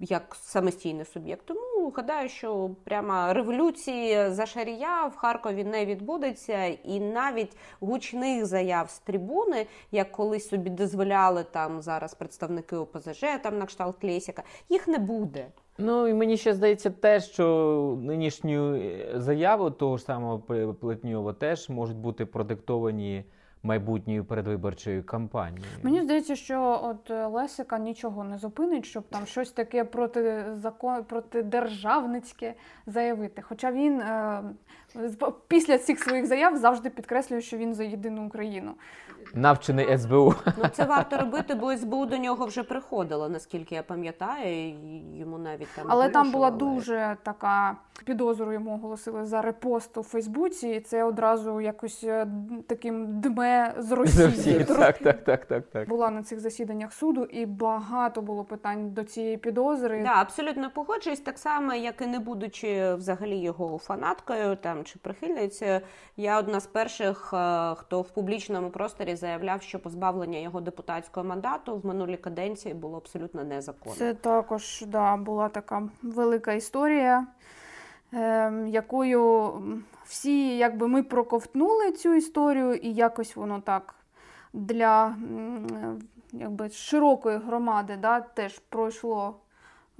як 0.00 0.36
самостійний 0.40 1.04
суб'єкт. 1.04 1.46
Тому 1.46 1.90
гадаю, 1.96 2.28
що 2.28 2.70
прямо 2.84 3.32
революції 3.32 4.30
за 4.30 4.46
шарія 4.46 5.06
в 5.06 5.16
Харкові 5.16 5.64
не 5.64 5.86
відбудеться, 5.86 6.64
і 6.64 7.00
навіть 7.00 7.56
гучних 7.80 8.46
заяв 8.46 8.90
з 8.90 8.98
трибуни, 8.98 9.66
як 9.92 10.12
колись 10.12 10.48
собі 10.48 10.70
дозволяли 10.70 11.44
там 11.50 11.82
зараз 11.82 12.14
представники 12.14 12.76
ОПЗЖ, 12.76 13.24
там 13.42 13.58
на 13.58 13.66
кшталт 13.66 13.96
Клєсіка, 13.96 14.42
їх 14.68 14.88
не 14.88 14.98
буде. 14.98 15.46
Ну 15.78 16.08
і 16.08 16.14
мені 16.14 16.36
ще 16.36 16.54
здається, 16.54 16.90
те, 16.90 17.20
що 17.20 17.98
нинішню 18.02 18.74
е, 18.74 19.12
заяву 19.14 19.70
того 19.70 19.96
ж 19.96 20.04
самого 20.04 20.38
Плетньова 20.80 21.32
теж 21.32 21.68
можуть 21.68 21.96
бути 21.96 22.26
продиктовані 22.26 23.24
майбутньої 23.62 24.22
передвиборчої 24.22 25.02
кампанії. 25.02 25.64
Мені 25.82 26.02
здається, 26.02 26.36
що 26.36 26.80
от 26.84 27.32
Лесика 27.32 27.78
нічого 27.78 28.24
не 28.24 28.38
зупинить, 28.38 28.84
щоб 28.84 29.04
там 29.08 29.26
щось 29.26 29.52
таке 29.52 29.84
проти 29.84 30.44
закон 30.54 31.04
протидержавницьке 31.04 32.54
заявити. 32.86 33.42
Хоча 33.42 33.72
він 33.72 34.00
е, 34.00 34.42
після 35.48 35.78
цих 35.78 35.98
своїх 35.98 36.26
заяв 36.26 36.56
завжди 36.56 36.90
підкреслює, 36.90 37.40
що 37.40 37.56
він 37.56 37.74
за 37.74 37.84
єдину 37.84 38.26
Україну. 38.26 38.74
Навчений 39.34 39.98
СБУ. 39.98 40.34
Ну 40.46 40.64
це 40.72 40.84
варто 40.84 41.16
робити, 41.16 41.54
бо 41.54 41.76
СБУ 41.76 42.06
до 42.06 42.16
нього 42.16 42.46
вже 42.46 42.62
приходило, 42.62 43.28
наскільки 43.28 43.74
я 43.74 43.82
пам'ятаю. 43.82 44.74
Йому 45.14 45.38
навіть 45.38 45.68
там 45.76 45.86
але 45.88 46.08
там 46.08 46.30
була 46.32 46.50
дуже 46.50 47.16
така 47.22 47.76
підозру 48.04 48.52
йому 48.52 48.74
оголосили 48.74 49.24
за 49.24 49.42
репост 49.42 49.98
у 49.98 50.02
Фейсбуці, 50.02 50.68
і 50.68 50.80
це 50.80 51.04
одразу 51.04 51.60
якось 51.60 52.04
е, 52.04 52.26
таким 52.66 53.20
дме 53.20 53.49
з 53.78 53.92
Росії. 53.92 54.64
Так, 54.64 54.98
так, 54.98 55.24
так, 55.24 55.44
так, 55.44 55.66
так. 55.66 55.88
Була 55.88 56.10
на 56.10 56.22
цих 56.22 56.40
засіданнях 56.40 56.92
суду, 56.92 57.24
і 57.24 57.46
багато 57.46 58.22
було 58.22 58.44
питань 58.44 58.90
до 58.90 59.04
цієї 59.04 59.36
підозри. 59.36 60.02
Да, 60.02 60.14
абсолютно 60.14 60.70
погоджуюсь, 60.70 61.20
так 61.20 61.38
само, 61.38 61.74
як 61.74 62.02
і 62.02 62.06
не 62.06 62.18
будучи 62.18 62.94
взагалі 62.94 63.36
його 63.36 63.78
фанаткою 63.78 64.56
там 64.56 64.84
чи 64.84 64.98
прихильницею. 64.98 65.80
Я 66.16 66.38
одна 66.38 66.60
з 66.60 66.66
перших, 66.66 67.30
е, 67.34 67.74
хто 67.74 68.02
в 68.02 68.10
публічному 68.10 68.70
просторі 68.70 69.16
заявляв, 69.16 69.62
що 69.62 69.78
позбавлення 69.78 70.38
його 70.38 70.60
депутатського 70.60 71.26
мандату 71.26 71.76
в 71.76 71.86
минулій 71.86 72.16
каденції 72.16 72.74
було 72.74 72.96
абсолютно 72.96 73.44
незаконно. 73.44 73.96
Це 73.96 74.14
також 74.14 74.84
да, 74.86 75.16
була 75.16 75.48
така 75.48 75.82
велика 76.02 76.52
історія. 76.52 77.26
Ем, 78.12 78.68
якою 78.68 79.52
всі 80.10 80.56
якби 80.56 80.88
ми 80.88 81.02
проковтнули 81.02 81.92
цю 81.92 82.14
історію, 82.14 82.74
і 82.74 82.92
якось 82.92 83.36
воно 83.36 83.60
так 83.60 83.94
для 84.52 85.16
якби, 86.32 86.70
широкої 86.70 87.38
громади 87.38 87.98
да, 88.02 88.20
теж 88.20 88.58
пройшло 88.58 89.36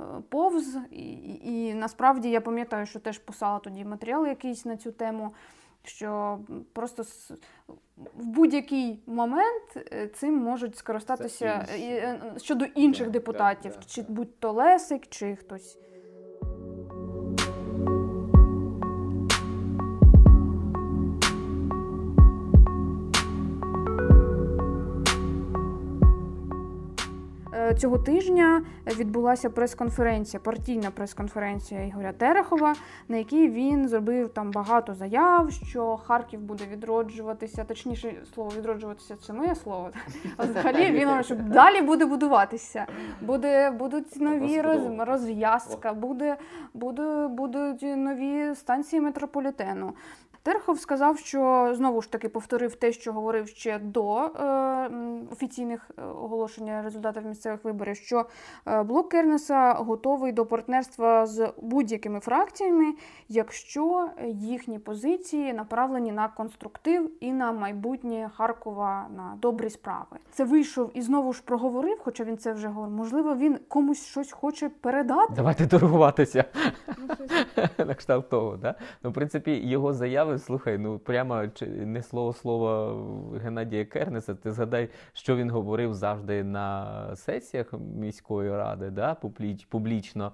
е, 0.00 0.02
повз. 0.28 0.78
І, 0.90 1.34
і 1.42 1.74
насправді 1.74 2.30
я 2.30 2.40
пам'ятаю, 2.40 2.86
що 2.86 3.00
теж 3.00 3.18
писала 3.18 3.58
тоді 3.58 3.84
матеріал 3.84 4.26
якийсь 4.26 4.64
на 4.64 4.76
цю 4.76 4.92
тему, 4.92 5.34
що 5.84 6.38
просто 6.72 7.02
в 8.16 8.26
будь-який 8.26 9.02
момент 9.06 9.76
е, 9.92 10.08
цим 10.08 10.34
можуть 10.34 10.76
скористатися 10.76 11.66
е, 11.70 12.20
щодо 12.36 12.64
інших 12.64 13.06
да, 13.06 13.12
депутатів, 13.12 13.72
да, 13.72 13.78
да, 13.78 13.84
чи 13.86 14.02
будь-то 14.08 14.52
Лесик, 14.52 15.06
чи 15.08 15.36
хтось. 15.36 15.78
Цього 27.74 27.98
тижня 27.98 28.62
відбулася 28.98 29.50
прес-конференція, 29.50 30.40
партійна 30.40 30.90
прес-конференція 30.90 31.84
Ігоря 31.84 32.12
Терехова, 32.12 32.74
на 33.08 33.16
якій 33.16 33.48
він 33.48 33.88
зробив 33.88 34.28
там 34.28 34.50
багато 34.50 34.94
заяв, 34.94 35.50
що 35.50 35.96
Харків 35.96 36.40
буде 36.40 36.64
відроджуватися, 36.72 37.64
точніше 37.64 38.12
слово 38.34 38.52
відроджуватися 38.58 39.16
це 39.16 39.32
моє 39.32 39.54
слово. 39.54 39.90
А 40.36 40.44
взагалі 40.44 40.90
він 40.90 41.22
що 41.22 41.34
далі 41.34 41.82
буде 41.82 42.06
будуватися. 42.06 42.86
Буде 43.20 43.70
будуть 43.70 44.20
нові 44.20 44.60
роз, 44.60 44.80
розв'язка, 44.98 45.92
буде, 45.92 46.36
буде 46.74 47.28
будуть 47.28 47.82
нові 47.82 48.54
станції 48.54 49.02
метрополітену. 49.02 49.94
Терхов 50.42 50.80
сказав, 50.80 51.18
що 51.18 51.72
знову 51.76 52.02
ж 52.02 52.12
таки 52.12 52.28
повторив 52.28 52.74
те, 52.74 52.92
що 52.92 53.12
говорив 53.12 53.48
ще 53.48 53.78
до 53.78 54.16
е, 54.18 54.90
офіційних 55.32 55.90
е, 55.98 56.02
оголошення 56.02 56.82
результатів 56.82 57.26
місцевих 57.26 57.64
виборів, 57.64 57.96
що 57.96 58.26
е, 58.66 58.82
блок 58.82 59.08
Кернеса 59.08 59.72
готовий 59.72 60.32
до 60.32 60.46
партнерства 60.46 61.26
з 61.26 61.52
будь-якими 61.62 62.20
фракціями, 62.20 62.94
якщо 63.28 64.10
їхні 64.26 64.78
позиції 64.78 65.52
направлені 65.52 66.12
на 66.12 66.28
конструктив 66.28 67.10
і 67.20 67.32
на 67.32 67.52
майбутнє 67.52 68.30
Харкова 68.36 69.06
на 69.16 69.36
добрі 69.42 69.70
справи. 69.70 70.16
Це 70.32 70.44
вийшов 70.44 70.90
і 70.94 71.02
знову 71.02 71.32
ж 71.32 71.42
проговорив, 71.44 72.00
хоча 72.04 72.24
він 72.24 72.38
це 72.38 72.52
вже 72.52 72.68
говорив. 72.68 72.96
Можливо, 72.96 73.34
він 73.34 73.58
комусь 73.68 74.06
щось 74.06 74.32
хоче 74.32 74.68
передати. 74.68 75.32
Давайте 75.36 75.66
торгуватися 75.66 76.44
ну, 76.98 77.06
на 77.86 77.94
кшталт 77.94 78.28
того. 78.28 78.56
Да? 78.56 78.74
Ну, 79.02 79.10
в 79.10 79.12
принципі, 79.12 79.52
його 79.52 79.92
заяви 79.92 80.29
цікавить, 80.30 80.44
слухай, 80.44 80.78
ну 80.78 80.98
прямо 80.98 81.44
не 81.66 82.02
слово 82.02 82.32
слово 82.32 83.32
Геннадія 83.42 83.84
Кернеса. 83.84 84.34
Ти 84.34 84.52
згадай, 84.52 84.88
що 85.12 85.36
він 85.36 85.50
говорив 85.50 85.94
завжди 85.94 86.44
на 86.44 87.16
сесіях 87.16 87.72
міської 87.72 88.50
ради, 88.50 88.90
да, 88.90 89.16
публічно 89.68 90.32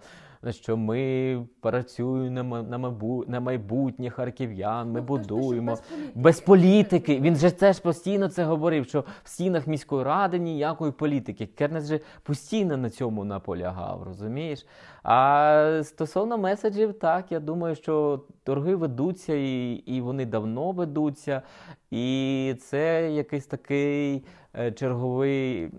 що 0.50 0.76
ми 0.76 1.46
працюємо 1.60 2.62
на 2.62 2.78
майбу... 2.78 3.24
на 3.28 3.40
майбутнє 3.40 4.10
харків'ян, 4.10 4.92
ми 4.92 5.00
ну, 5.00 5.06
будуємо 5.06 5.70
без 5.70 5.80
політики. 5.80 6.12
без 6.14 6.40
політики. 6.40 7.20
Він 7.20 7.36
же 7.36 7.50
теж 7.50 7.80
постійно 7.80 8.28
це 8.28 8.44
говорив, 8.44 8.86
що 8.88 9.04
в 9.24 9.28
стінах 9.28 9.66
міської 9.66 10.04
ради 10.04 10.38
ніякої 10.38 10.92
політики. 10.92 11.46
Кернес 11.46 11.86
же 11.88 12.00
постійно 12.22 12.76
на 12.76 12.90
цьому 12.90 13.24
наполягав, 13.24 14.02
розумієш? 14.02 14.66
А 15.02 15.80
стосовно 15.84 16.38
меседжів, 16.38 16.98
так 16.98 17.32
я 17.32 17.40
думаю, 17.40 17.74
що 17.74 18.24
торги 18.44 18.74
ведуться 18.74 19.34
і, 19.34 19.72
і 19.72 20.00
вони 20.00 20.26
давно 20.26 20.72
ведуться, 20.72 21.42
і 21.90 22.54
це 22.60 23.10
якийсь 23.12 23.46
такий. 23.46 24.24
Е, 24.58 24.72
черговий 24.72 25.70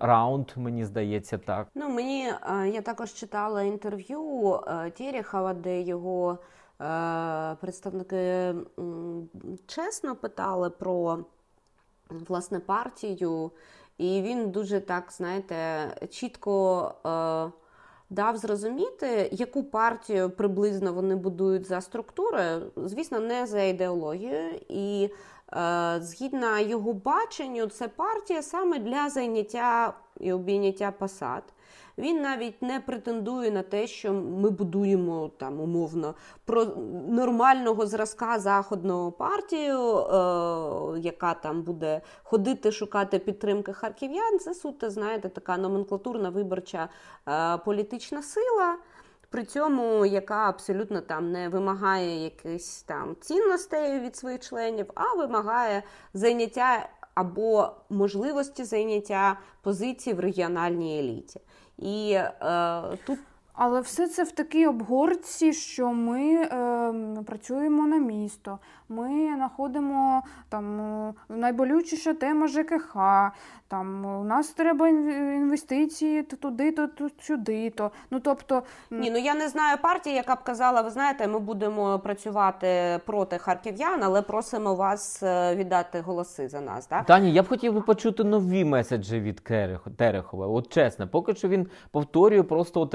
раунд, 0.00 0.50
мені 0.56 0.84
здається, 0.84 1.38
так. 1.38 1.68
Ну 1.74 1.88
мені 1.88 2.28
е, 2.28 2.68
я 2.68 2.82
також 2.82 3.12
читала 3.12 3.62
інтерв'ю 3.62 4.54
е, 4.54 4.92
де 5.54 5.80
його 5.80 6.38
представники 7.60 8.54
чесно 9.66 10.16
питали 10.16 10.70
про 10.70 11.18
власне 12.10 12.60
партію, 12.60 13.50
і 13.98 14.22
він 14.22 14.50
дуже 14.50 14.80
так, 14.80 15.12
знаєте, 15.12 15.56
чітко. 16.10 16.94
Дав 18.10 18.36
зрозуміти, 18.36 19.28
яку 19.32 19.64
партію 19.64 20.30
приблизно 20.30 20.92
вони 20.92 21.16
будують 21.16 21.66
за 21.66 21.80
структурою, 21.80 22.72
звісно, 22.76 23.20
не 23.20 23.46
за 23.46 23.62
ідеологією, 23.62 24.60
і 24.68 25.10
згідно 26.00 26.58
його 26.58 26.92
баченню, 26.92 27.66
це 27.66 27.88
партія 27.88 28.42
саме 28.42 28.78
для 28.78 29.10
зайняття 29.10 29.94
і 30.20 30.32
обійняття 30.32 30.90
посад. 30.90 31.42
Він 31.98 32.22
навіть 32.22 32.62
не 32.62 32.80
претендує 32.80 33.50
на 33.50 33.62
те, 33.62 33.86
що 33.86 34.12
ми 34.12 34.50
будуємо 34.50 35.30
там 35.38 35.60
умовно 35.60 36.14
про 36.44 36.64
нормального 37.08 37.86
зразка 37.86 38.38
заходного 38.38 39.12
партію, 39.12 39.98
е, 39.98 41.00
яка 41.00 41.34
там 41.34 41.62
буде 41.62 42.00
ходити 42.22 42.72
шукати 42.72 43.18
підтримки 43.18 43.72
харків'ян. 43.72 44.38
Це 44.38 44.54
суто, 44.54 44.90
знаєте, 44.90 45.28
така 45.28 45.56
номенклатурна 45.56 46.30
виборча 46.30 46.88
е, 47.28 47.58
політична 47.58 48.22
сила 48.22 48.76
при 49.30 49.44
цьому 49.44 50.06
яка 50.06 50.48
абсолютно 50.48 51.00
там 51.00 51.32
не 51.32 51.48
вимагає 51.48 52.24
якихось 52.24 52.82
там 52.82 53.16
цінностей 53.20 54.00
від 54.00 54.16
своїх 54.16 54.40
членів, 54.40 54.90
а 54.94 55.14
вимагає 55.14 55.82
зайняття 56.14 56.88
або 57.14 57.70
можливості 57.90 58.64
зайняття 58.64 59.38
позицій 59.62 60.12
в 60.12 60.20
регіональній 60.20 60.98
еліті. 60.98 61.40
І 61.78 62.12
е, 62.12 62.32
тут 63.06 63.18
але 63.56 63.80
все 63.80 64.08
це 64.08 64.22
в 64.22 64.32
такій 64.32 64.66
обгорці, 64.66 65.52
що 65.52 65.92
ми 65.92 66.34
е, 66.34 67.22
працюємо 67.26 67.86
на 67.86 67.96
місто. 67.96 68.58
Ми 68.88 69.34
знаходимо 69.36 70.22
там 70.48 70.80
е, 70.80 71.14
найболючіша 71.28 72.14
тема 72.14 72.46
ЖКХ. 72.46 72.96
Там 73.68 74.06
у 74.20 74.24
нас 74.24 74.48
треба 74.48 74.88
інвестиції 74.88 76.22
туди, 76.22 76.72
то 76.72 76.88
сюди. 77.20 77.70
то 77.70 77.90
ну 78.10 78.20
тобто 78.20 78.62
ні, 78.90 79.10
ну 79.10 79.18
я 79.18 79.34
не 79.34 79.48
знаю 79.48 79.78
партії, 79.82 80.16
яка 80.16 80.34
б 80.34 80.42
казала, 80.42 80.82
ви 80.82 80.90
знаєте, 80.90 81.28
ми 81.28 81.38
будемо 81.38 81.98
працювати 81.98 83.00
проти 83.06 83.38
харків'ян, 83.38 84.02
але 84.02 84.22
просимо 84.22 84.74
вас 84.74 85.22
е, 85.22 85.56
віддати 85.56 86.00
голоси 86.00 86.48
за 86.48 86.60
нас. 86.60 86.86
Так? 86.86 87.06
Тані, 87.06 87.32
я 87.32 87.42
б 87.42 87.48
хотів 87.48 87.74
би 87.74 87.80
почути 87.80 88.24
нові 88.24 88.64
меседжі 88.64 89.20
від 89.20 89.42
Терехова. 89.96 90.46
От 90.46 90.68
чесно, 90.68 91.08
поки 91.08 91.34
що 91.34 91.48
він 91.48 91.66
повторює 91.90 92.42
просто 92.42 92.80
от 92.80 92.94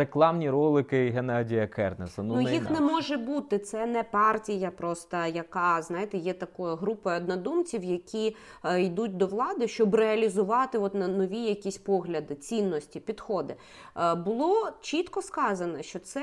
рекламні 0.00 0.50
ролики 0.50 1.10
Геннадія 1.10 1.66
Кернеса. 1.66 2.22
Ну, 2.22 2.34
ну 2.34 2.42
не 2.42 2.52
їх 2.52 2.60
інакше. 2.60 2.74
не 2.74 2.80
може 2.80 3.16
бути. 3.16 3.58
Це 3.58 3.86
не 3.86 4.02
партія, 4.02 4.70
просто 4.70 5.16
яка 5.16 5.82
знаєте, 5.82 6.18
є 6.18 6.32
такою 6.32 6.76
групою 6.76 7.16
однодумців, 7.16 7.84
які 7.84 8.36
е, 8.64 8.82
йдуть 8.82 9.16
до 9.16 9.26
влади, 9.26 9.68
щоб 9.68 9.94
реалізувати 9.94 10.78
от 10.78 10.94
на 10.94 11.08
нові 11.08 11.38
якісь 11.38 11.78
погляди, 11.78 12.34
цінності, 12.34 13.00
підходи. 13.00 13.54
Е, 13.96 14.14
було 14.14 14.70
чітко 14.80 15.22
сказано, 15.22 15.82
що 15.82 15.98
це 15.98 16.22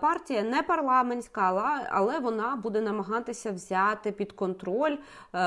партія 0.00 0.42
не 0.42 0.62
парламентська, 0.62 1.40
але, 1.40 1.88
але 1.90 2.18
вона 2.18 2.56
буде 2.56 2.80
намагатися 2.80 3.52
взяти 3.52 4.12
під 4.12 4.32
контроль, 4.32 4.96
е, 5.32 5.38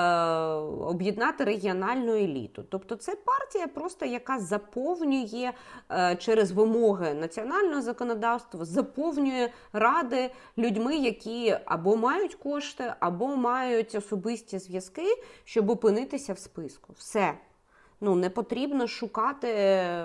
об'єднати 0.86 1.44
регіональну 1.44 2.16
еліту. 2.16 2.64
Тобто, 2.70 2.96
це 2.96 3.16
партія, 3.16 3.68
просто 3.68 4.06
яка 4.06 4.40
заповнює 4.40 5.52
е, 5.92 6.16
через 6.16 6.52
вимоги 6.52 7.14
національного 7.14 7.82
законодавства, 7.82 8.66
заповнює 8.66 9.50
ради 9.74 10.32
людьми, 10.58 10.96
які 10.96 11.58
або 11.66 11.96
мають 11.96 12.36
кошти, 12.36 12.94
або 13.00 13.36
мають 13.36 13.96
особисті 13.96 14.60
зв'язки, 14.60 15.18
щоб 15.44 15.70
опинитися 15.70 16.34
в 16.34 16.40
списку. 16.40 16.94
Все. 16.98 17.34
Ну, 18.02 18.16
не 18.16 18.30
потрібно 18.30 18.88
шукати 18.88 19.48
е, 19.48 20.04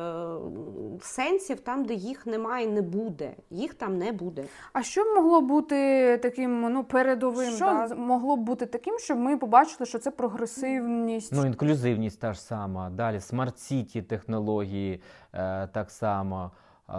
сенсів 1.01 1.61
там, 1.61 1.85
де 1.85 1.95
їх 1.95 2.27
немає, 2.27 2.67
не 2.67 2.83
буде. 2.83 3.33
Їх 3.51 3.75
там 3.75 3.99
не 3.99 4.13
буде. 4.13 4.45
А 4.73 4.83
що 4.83 5.15
могло 5.15 5.41
бути 5.41 6.19
таким 6.23 6.61
ну, 6.73 6.85
передовим? 6.85 7.51
Що 7.51 7.65
да? 7.65 7.95
могло 7.95 8.37
б 8.37 8.41
бути 8.41 8.67
таким, 8.67 8.99
щоб 8.99 9.19
ми 9.19 9.37
побачили, 9.37 9.87
що 9.87 9.99
це 9.99 10.11
прогресивність? 10.11 11.33
Ну, 11.33 11.47
інклюзивність 11.47 12.21
та 12.21 12.33
ж 12.33 12.41
сама. 12.41 12.91
Далі 12.91 13.21
smart 13.21 13.66
city 13.66 14.03
технології 14.03 15.03
е, 15.33 15.67
так 15.67 15.91
само. 15.91 16.51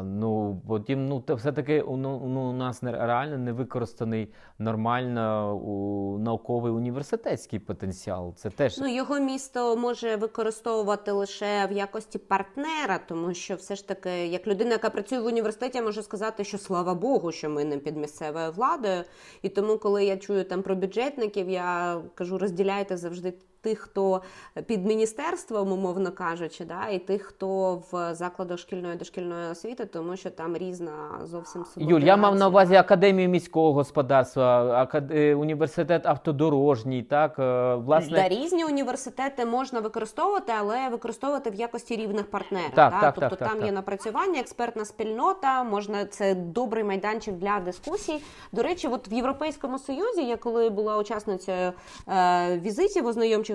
Ну, 0.04 0.62
потім, 0.68 1.08
ну, 1.08 1.24
все-таки 1.28 1.84
ну, 1.88 2.22
ну, 2.28 2.50
у 2.50 2.54
нас 2.54 2.84
реально 2.84 3.38
не 3.38 3.52
використаний 3.52 4.34
нормально 4.60 5.56
у 5.56 6.18
науковий 6.18 6.72
університетський 6.72 7.60
потенціал. 7.60 8.36
Це 8.36 8.50
теж 8.50 8.78
ну 8.78 8.88
його 8.88 9.20
місто 9.20 9.78
може 9.78 10.16
використовувати 10.16 11.12
лише 11.12 11.68
в 11.68 11.72
якості 11.72 12.18
партнера, 12.18 13.00
тому 13.08 13.34
що 13.34 13.56
все 13.56 13.76
ж 13.76 13.88
таки, 13.88 14.28
як 14.28 14.48
людина, 14.48 14.72
яка 14.72 14.90
працює 14.90 15.20
в 15.20 15.26
університеті, 15.26 15.78
я 15.78 15.84
можу 15.84 16.04
сказати, 16.04 16.44
що 16.44 16.58
слава 16.58 16.94
Богу, 16.94 17.32
що 17.32 17.50
ми 17.50 17.66
не 17.66 17.78
під 17.78 17.98
місцевою 17.98 18.52
владою. 18.52 19.04
І 19.42 19.50
тому, 19.50 19.78
коли 19.78 20.06
я 20.06 20.18
чую 20.18 20.44
там 20.44 20.62
про 20.62 20.76
бюджетників, 20.76 21.50
я 21.50 22.02
кажу, 22.16 22.38
розділяйте 22.38 22.98
завжди 22.98 23.34
тих, 23.62 23.80
хто 23.80 24.22
під 24.66 24.86
міністерством, 24.86 25.72
умовно 25.72 26.12
кажучи, 26.12 26.66
да, 26.66 26.88
і 26.88 27.00
тих, 27.00 27.22
хто 27.22 27.82
в 27.92 28.14
закладах 28.14 28.60
шкільної 28.60 28.96
дошкільної 28.96 29.52
освіти, 29.52 29.86
тому 29.86 30.16
що 30.16 30.30
там 30.30 30.58
різна 30.58 30.92
зовсім 31.24 31.66
Юль, 31.76 32.02
я 32.02 32.18
мав 32.18 32.36
на 32.36 32.48
увазі 32.48 32.76
академію 32.76 33.30
міського 33.30 33.74
господарства. 33.74 34.88
Е, 35.12 35.36
університет 35.36 36.06
автодорожній. 36.06 37.04
Так 37.04 37.40
е, 37.40 37.76
власне 37.76 38.18
да, 38.18 38.28
різні 38.30 38.66
університети 38.66 39.46
можна 39.46 39.80
використовувати, 39.80 40.54
але 40.60 40.90
використовувати 40.90 41.50
в 41.50 41.56
якості 41.56 41.96
рівних 41.96 42.32
партнерів. 42.32 42.72
Так, 42.76 42.94
да? 42.94 43.02
так, 43.02 43.16
тобто 43.16 43.36
так, 43.36 43.50
там 43.50 43.58
так, 43.58 43.66
є 43.66 43.72
напрацювання, 43.72 44.40
експертна 44.40 44.86
спільнота, 44.86 45.64
можна 45.64 46.06
це 46.06 46.36
добрий 46.36 46.84
майданчик 46.84 47.34
для 47.34 47.60
дискусій. 47.60 48.22
До 48.52 48.64
речі, 48.64 48.88
от 48.88 49.12
в 49.12 49.14
Європейському 49.14 49.80
Союзі, 49.80 50.24
я 50.24 50.38
коли 50.38 50.70
була 50.70 50.98
учасницею 50.98 51.74
е, 52.08 52.60
візитів 52.60 53.06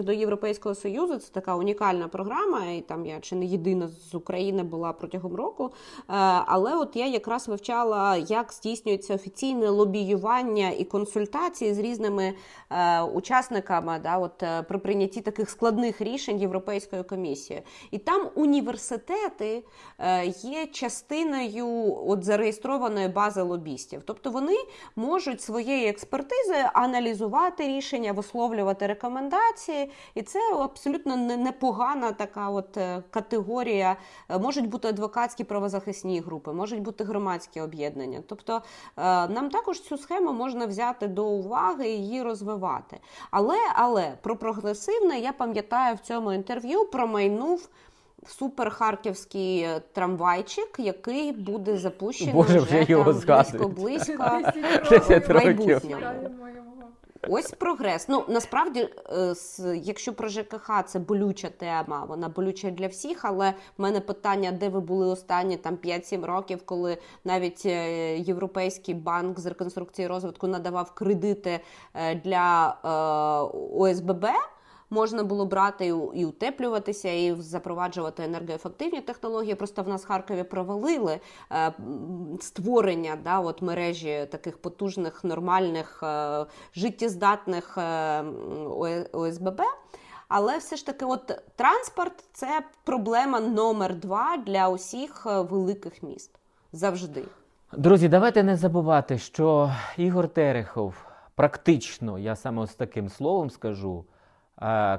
до 0.02 0.12
Європейського 0.12 0.74
союзу. 0.74 1.18
Це 1.18 1.32
така 1.32 1.56
унікальна 1.56 2.08
програма, 2.08 2.66
і 2.66 2.80
там 2.80 3.06
я 3.06 3.20
чи 3.20 3.36
не 3.36 3.44
єдина 3.44 3.88
з 3.88 4.14
України 4.14 4.62
була 4.62 4.92
протягом 4.92 5.36
року. 5.36 5.70
Е, 5.98 6.02
але 6.46 6.76
от 6.76 6.96
я 6.96 7.06
якраз 7.06 7.48
вивчала, 7.48 8.16
як 8.16 8.52
здійснюється 8.52 9.14
офіційне 9.14 9.68
лобіювання 9.68 10.70
і 10.70 10.84
консультації 10.84 11.74
з 11.74 11.78
різними 11.78 12.34
е, 12.70 13.02
учасниками 13.02 14.00
да, 14.02 14.18
от, 14.18 14.42
е, 14.42 14.62
при 14.62 14.78
прийнятті 14.78 15.20
таких 15.20 15.50
складних 15.50 16.00
рішень 16.00 16.40
Європейською 16.40 17.04
комісією. 17.04 17.64
І 17.90 17.98
там 17.98 18.28
університети 18.34 19.64
є 20.42 20.66
частиною 20.66 21.96
от 22.06 22.24
зареєстрованої 22.24 23.08
бази 23.08 23.42
лобістів. 23.42 24.02
Тобто 24.04 24.30
вони 24.30 24.56
можуть 24.96 25.42
своєю 25.42 25.88
експертизою 25.88 26.64
аналізувати 26.72 27.68
рішення, 27.68 28.12
висловлювати 28.12 28.86
рекомендації 28.86 29.83
і 30.14 30.22
це 30.22 30.38
абсолютно 30.54 31.16
непогана 31.16 32.12
така 32.12 32.48
от 32.48 32.76
е, 32.76 33.02
категорія. 33.10 33.96
Е, 34.28 34.38
можуть 34.38 34.68
бути 34.68 34.88
адвокатські 34.88 35.44
правозахисні 35.44 36.20
групи, 36.20 36.52
можуть 36.52 36.80
бути 36.80 37.04
громадські 37.04 37.60
об'єднання. 37.60 38.22
Тобто 38.28 38.62
е, 38.96 39.02
нам 39.28 39.50
також 39.50 39.80
цю 39.80 39.98
схему 39.98 40.32
можна 40.32 40.66
взяти 40.66 41.08
до 41.08 41.26
уваги 41.26 41.88
і 41.88 41.98
її 41.98 42.22
розвивати. 42.22 43.00
Але 43.30 43.56
але 43.74 44.12
про 44.22 44.36
прогресивне 44.36 45.18
я 45.18 45.32
пам'ятаю 45.32 45.94
в 45.94 45.98
цьому 45.98 46.32
інтерв'ю 46.32 46.84
промайнув. 46.84 47.68
Суперхарківський 48.26 49.68
трамвайчик, 49.92 50.76
який 50.78 51.32
буде 51.32 51.76
запущений 51.76 52.34
Боже, 52.34 52.58
вже, 52.58 52.80
вже 52.80 52.92
його 52.92 53.04
там, 53.04 53.14
близько 53.14 53.68
близько 53.68 54.40
майбутньому. 55.34 55.96
Ось 57.28 57.50
прогрес. 57.50 58.08
Ну 58.08 58.24
насправді, 58.28 58.88
е, 59.12 59.34
якщо 59.76 60.12
про 60.12 60.28
ЖКХ 60.28 60.70
це 60.86 60.98
болюча 60.98 61.48
тема, 61.48 62.04
вона 62.08 62.28
болюча 62.28 62.70
для 62.70 62.86
всіх. 62.86 63.24
Але 63.24 63.54
в 63.78 63.82
мене 63.82 64.00
питання, 64.00 64.52
де 64.52 64.68
ви 64.68 64.80
були 64.80 65.06
останні 65.06 65.56
там 65.56 65.76
5-7 65.76 66.24
років, 66.24 66.62
коли 66.64 66.98
навіть 67.24 67.62
е, 67.66 68.16
Європейський 68.18 68.94
банк 68.94 69.40
з 69.40 69.46
реконструкції 69.46 70.08
розвитку 70.08 70.46
надавав 70.46 70.90
кредити 70.90 71.60
е, 71.94 72.14
для 72.14 72.76
ОСББ 73.74 74.26
можна 74.94 75.24
було 75.24 75.46
брати 75.46 75.86
і 76.14 76.24
утеплюватися, 76.24 77.08
і 77.08 77.34
запроваджувати 77.34 78.22
енергоефективні 78.22 79.00
технології. 79.00 79.54
Просто 79.54 79.82
в 79.82 79.88
нас 79.88 80.04
в 80.04 80.06
Харкові 80.06 80.42
провалили 80.42 81.20
е, 81.52 81.72
створення 82.40 83.16
да, 83.24 83.40
от 83.40 83.62
мережі 83.62 84.28
таких 84.30 84.58
потужних, 84.58 85.24
нормальних, 85.24 86.02
е, 86.02 86.46
життєздатних 86.74 87.78
е, 87.78 88.24
ОСББ. 89.12 89.60
Але 90.28 90.58
все 90.58 90.76
ж 90.76 90.86
таки, 90.86 91.04
от 91.04 91.42
транспорт 91.56 92.24
це 92.32 92.60
проблема 92.84 93.40
номер 93.40 93.94
два 93.94 94.36
для 94.36 94.68
усіх 94.68 95.26
великих 95.26 96.02
міст 96.02 96.30
завжди. 96.72 97.24
Друзі, 97.72 98.08
давайте 98.08 98.42
не 98.42 98.56
забувати, 98.56 99.18
що 99.18 99.72
Ігор 99.96 100.28
Терехов 100.28 100.94
практично, 101.34 102.18
я 102.18 102.36
саме 102.36 102.66
з 102.66 102.74
таким 102.74 103.08
словом 103.08 103.50
скажу, 103.50 104.04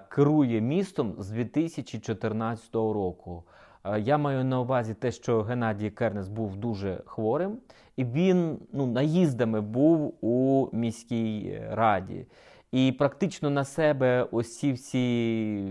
керує 0.10 0.62
містом 0.62 1.16
з 1.18 1.30
2014 1.30 2.76
року. 2.76 3.44
Е, 3.84 4.00
я 4.00 4.18
маю 4.18 4.44
на 4.44 4.62
увазі 4.62 4.94
те, 4.94 5.12
що 5.12 5.42
Геннадій 5.42 5.90
Кернес 5.90 6.28
був 6.28 6.58
дуже 6.58 7.02
хворим, 7.06 7.58
і 7.96 8.06
він 8.06 8.60
ну, 8.74 8.86
наїздами 8.86 9.62
був 9.62 10.26
у 10.26 10.70
міській 10.74 11.62
раді. 11.70 12.26
І 12.76 12.92
практично 12.92 13.50
на 13.50 13.64
себе 13.64 14.28
ці 14.44 14.72
всі 14.72 14.98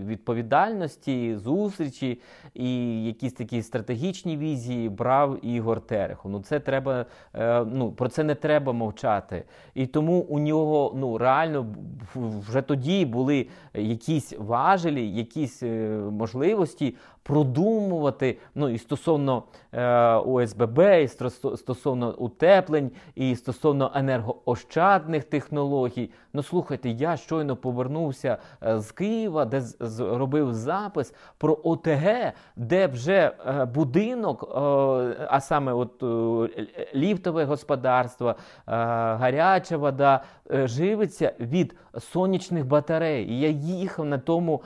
відповідальності, 0.05 1.35
зустрічі 1.35 2.21
і 2.53 3.03
якісь 3.05 3.33
такі 3.33 3.61
стратегічні 3.61 4.37
візії 4.37 4.89
брав 4.89 5.45
Ігор 5.45 5.81
Терехов. 5.81 6.31
Ну 6.31 6.39
це 6.39 6.59
треба, 6.59 7.05
е, 7.35 7.65
ну 7.65 7.91
про 7.91 8.09
це 8.09 8.23
не 8.23 8.35
треба 8.35 8.73
мовчати. 8.73 9.43
І 9.75 9.85
тому 9.85 10.19
у 10.19 10.39
нього 10.39 10.93
ну 10.95 11.17
реально 11.17 11.75
вже 12.15 12.61
тоді 12.61 13.05
були 13.05 13.47
якісь 13.73 14.33
важелі, 14.37 15.09
якісь 15.09 15.63
е, 15.63 15.89
можливості 16.11 16.95
продумувати 17.25 18.37
ну 18.55 18.69
і 18.69 18.77
стосовно 18.77 19.43
е, 19.71 20.13
ОСББ, 20.13 20.79
і 20.79 21.07
стосовно 21.57 22.15
утеплень, 22.17 22.91
і 23.15 23.35
стосовно 23.35 23.91
енергоощадних 23.95 25.23
технологій. 25.23 26.09
Ну 26.33 26.43
слухайте, 26.43 26.89
я 26.89 27.17
щойно 27.17 27.55
повернувся 27.55 28.37
е, 28.63 28.79
з 28.79 28.91
Києва, 28.91 29.45
де 29.45 29.61
зробив 29.79 30.53
запис 30.53 31.13
про 31.37 31.57
ОТГ, 31.63 32.33
де 32.55 32.87
вже 32.87 33.31
е, 33.47 33.65
будинок, 33.65 34.43
е, 34.43 34.57
а 35.29 35.39
саме 35.41 35.73
от 35.73 36.03
ліфтове 36.95 37.45
господарство, 37.45 38.35
гаряча 38.65 39.77
вода 39.77 40.23
живиться 40.49 41.33
від 41.39 41.75
сонячних 41.99 42.65
батарей. 42.65 43.39
Я 43.39 43.49
їхав 43.49 44.05
на 44.05 44.17
тому 44.17 44.61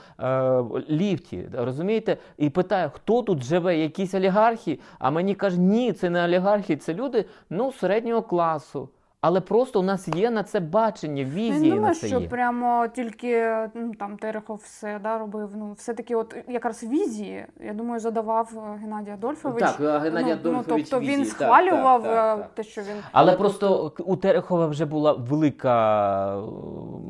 ліфті. 0.89 1.49
Розумієте? 1.53 2.17
І 2.37 2.48
питаю, 2.49 2.91
хто 2.93 3.21
тут 3.21 3.43
живе, 3.43 3.77
якісь 3.77 4.13
олігархи? 4.13 4.79
А 4.99 5.11
мені 5.11 5.35
кажуть, 5.35 5.59
ні, 5.59 5.93
це 5.93 6.09
не 6.09 6.25
олігархи, 6.25 6.77
це 6.77 6.93
люди 6.93 7.25
ну, 7.49 7.71
середнього 7.71 8.21
класу. 8.21 8.89
Але 9.21 9.41
просто 9.41 9.79
у 9.79 9.83
нас 9.83 10.07
є 10.07 10.31
на 10.31 10.43
це 10.43 10.59
бачення, 10.59 11.23
візії 11.23 11.73
не 11.73 11.79
на 11.79 11.93
це 11.93 12.07
що 12.07 12.19
є. 12.19 12.27
прямо 12.27 12.87
тільки 12.95 13.57
ну, 13.73 13.93
там 13.99 14.17
Терехов 14.17 14.61
все 14.63 14.99
да, 15.03 15.17
робив. 15.17 15.49
Ну, 15.55 15.73
все-таки, 15.73 16.15
от 16.15 16.35
якраз 16.47 16.83
візії, 16.83 17.45
я 17.59 17.73
думаю, 17.73 17.99
задавав 17.99 18.49
е, 18.55 18.79
Геннадій 18.81 19.11
Адольфович. 19.11 19.59
Так, 19.59 20.01
Геннадій 20.01 20.25
ну, 20.43 20.51
Адольфович 20.51 20.67
ну, 20.67 20.73
Тобто 20.89 20.99
візії. 20.99 21.17
він 21.17 21.25
схвалював 21.25 22.03
так, 22.03 22.11
так, 22.11 22.39
е, 22.39 22.41
так. 22.41 22.53
те, 22.53 22.63
що 22.63 22.81
він. 22.81 22.95
Але 23.11 23.33
просто 23.33 23.93
у 23.99 24.15
Терехова 24.15 24.67
вже 24.67 24.85
була 24.85 25.13
велика 25.13 26.37
е, 26.37 26.41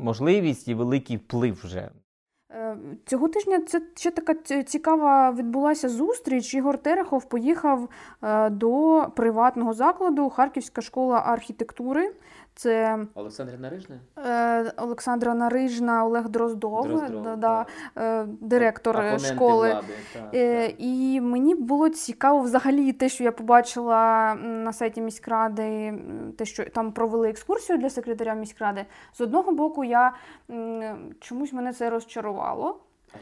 можливість 0.02 0.68
і 0.68 0.74
великий 0.74 1.16
вплив 1.16 1.60
вже. 1.64 1.90
Е, 2.52 2.76
цього 3.06 3.28
тижня 3.28 3.60
це 3.60 3.82
ще 3.94 4.10
така 4.10 4.34
цікава 4.62 5.32
відбулася 5.32 5.88
зустріч. 5.88 6.54
Ігор 6.54 6.78
Терехов 6.78 7.24
поїхав 7.24 7.88
е, 8.22 8.50
до 8.50 9.04
приватного 9.16 9.74
закладу 9.74 10.30
Харківська 10.30 10.82
школа 10.82 11.22
архітектури. 11.26 12.12
Це 12.54 12.98
Олександра 13.14 13.58
Нарижна? 13.58 14.00
Е, 14.26 14.72
Олександра 14.76 15.34
Нарижна, 15.34 16.04
Олег 16.04 16.28
Дроздов, 16.28 16.86
Дроздов, 16.86 17.36
да, 17.36 17.66
е, 17.96 18.24
директор 18.40 18.96
Опоненти 18.96 19.24
школи. 19.24 19.70
Влади, 19.70 19.86
так, 20.12 20.22
е, 20.34 20.66
так. 20.68 20.76
І 20.78 21.20
мені 21.20 21.54
було 21.54 21.88
цікаво 21.88 22.40
взагалі 22.40 22.92
те, 22.92 23.08
що 23.08 23.24
я 23.24 23.32
побачила 23.32 24.34
на 24.34 24.72
сайті 24.72 25.00
міськради, 25.00 25.94
те, 26.38 26.44
що 26.44 26.64
там 26.64 26.92
провели 26.92 27.30
екскурсію 27.30 27.78
для 27.78 27.90
секретаря 27.90 28.34
міськради. 28.34 28.86
З 29.12 29.20
одного 29.20 29.52
боку, 29.52 29.84
я 29.84 30.12
чомусь 31.20 31.52
мене 31.52 31.72
це 31.72 31.90
розчарувало. 31.90 32.80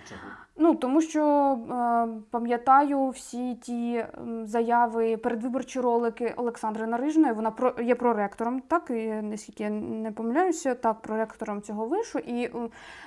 Чого? 0.09 0.21
Ну 0.57 0.75
тому 0.75 1.01
що 1.03 1.23
е, 1.23 2.09
пам'ятаю 2.31 3.09
всі 3.09 3.55
ті 3.55 4.07
заяви, 4.43 5.17
передвиборчі 5.17 5.81
ролики 5.81 6.35
Олександри 6.37 6.87
Нарижної. 6.87 7.33
Вона 7.33 7.53
є 7.83 7.95
проректором, 7.95 8.61
так 8.61 8.91
і 8.91 9.09
наскільки 9.09 9.63
я 9.63 9.71
не 9.71 10.13
помиляюся, 10.13 10.75
так 10.75 11.01
проректором 11.01 11.63
цього 11.63 11.87
вишу. 11.87 12.19
І 12.19 12.51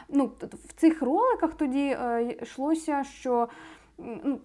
ну 0.09 0.31
в 0.53 0.73
цих 0.73 1.01
роликах 1.01 1.53
тоді 1.53 1.97
е, 2.01 2.37
йшлося, 2.41 3.03
що 3.03 3.47
ну, 3.97 4.39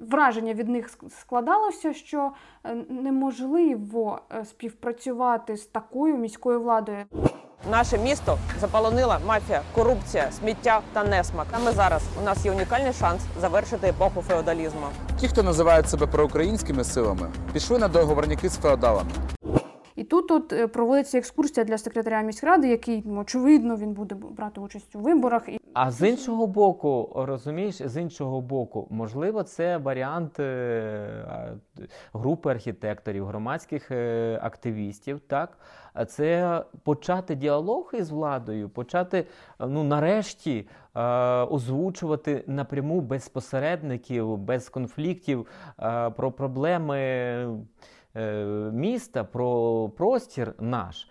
Враження 0.00 0.54
від 0.54 0.68
них 0.68 0.90
складалося, 1.08 1.92
що 1.92 2.32
е, 2.64 2.74
неможливо 2.88 4.20
співпрацювати 4.44 5.56
з 5.56 5.66
такою 5.66 6.16
міською 6.16 6.60
владою. 6.60 7.04
Наше 7.70 7.98
місто 7.98 8.38
заполонила 8.60 9.18
мафія, 9.26 9.60
корупція, 9.74 10.28
сміття 10.40 10.80
та 10.92 11.04
несмак. 11.04 11.46
Саме 11.52 11.72
зараз 11.72 12.02
у 12.22 12.24
нас 12.24 12.44
є 12.44 12.50
унікальний 12.50 12.92
шанс 12.92 13.22
завершити 13.40 13.88
епоху 13.88 14.22
феодалізму. 14.22 14.86
Ті, 15.20 15.28
хто 15.28 15.42
називають 15.42 15.88
себе 15.88 16.06
проукраїнськими 16.06 16.84
силами, 16.84 17.28
пішли 17.52 17.78
на 17.78 17.88
договорники 17.88 18.48
з 18.48 18.56
феодалами. 18.56 19.10
І 19.96 20.04
тут 20.04 20.30
от 20.30 20.52
е, 20.52 20.66
проводиться 20.66 21.18
екскурсія 21.18 21.64
для 21.64 21.78
секретаря 21.78 22.22
міськради, 22.22 22.68
який 22.68 23.02
ну, 23.06 23.20
очевидно 23.20 23.76
він 23.76 23.92
буде 23.92 24.14
брати 24.14 24.60
участь 24.60 24.96
у 24.96 24.98
виборах. 24.98 25.48
А 25.74 25.90
з 25.90 26.08
іншого 26.08 26.46
боку, 26.46 27.12
розумієш, 27.14 27.74
з 27.74 28.00
іншого 28.00 28.40
боку, 28.40 28.86
можливо, 28.90 29.42
це 29.42 29.76
варіант 29.76 30.40
е, 30.40 31.56
групи 32.12 32.50
архітекторів, 32.50 33.26
громадських 33.26 33.90
е, 33.90 34.38
активістів. 34.42 35.20
Так, 35.20 35.58
це 36.08 36.60
почати 36.82 37.34
діалог 37.34 37.90
із 37.94 38.10
владою, 38.10 38.68
почати 38.68 39.26
ну 39.60 39.84
нарешті 39.84 40.68
озвучувати 41.50 42.44
напряму 42.46 43.00
без 43.00 43.28
посередників, 43.28 44.36
без 44.36 44.68
конфліктів 44.68 45.46
про 46.16 46.32
проблеми. 46.32 46.96
Е, 48.16 48.44
міста, 48.72 49.24
про 49.24 49.88
простір 49.88 50.54
наш. 50.60 51.08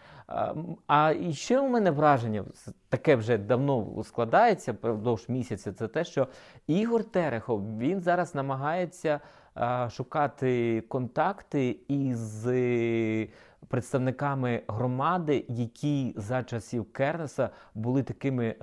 А 0.87 1.11
і 1.11 1.33
ще 1.33 1.59
у 1.59 1.69
мене 1.69 1.91
враження 1.91 2.43
таке 2.89 3.15
вже 3.15 3.37
давно 3.37 4.03
складається 4.03 4.71
впродовж 4.71 5.29
місяця. 5.29 5.73
Це 5.73 5.87
те, 5.87 6.03
що 6.03 6.27
Ігор 6.67 7.03
Терехов 7.03 7.77
він 7.77 8.01
зараз 8.01 8.35
намагається 8.35 9.19
шукати 9.89 10.81
контакти 10.81 11.77
із 11.87 12.47
представниками 13.67 14.61
громади, 14.67 15.45
які 15.47 16.13
за 16.17 16.43
часів 16.43 16.91
Кернеса 16.93 17.49
були 17.75 18.03
такими 18.03 18.55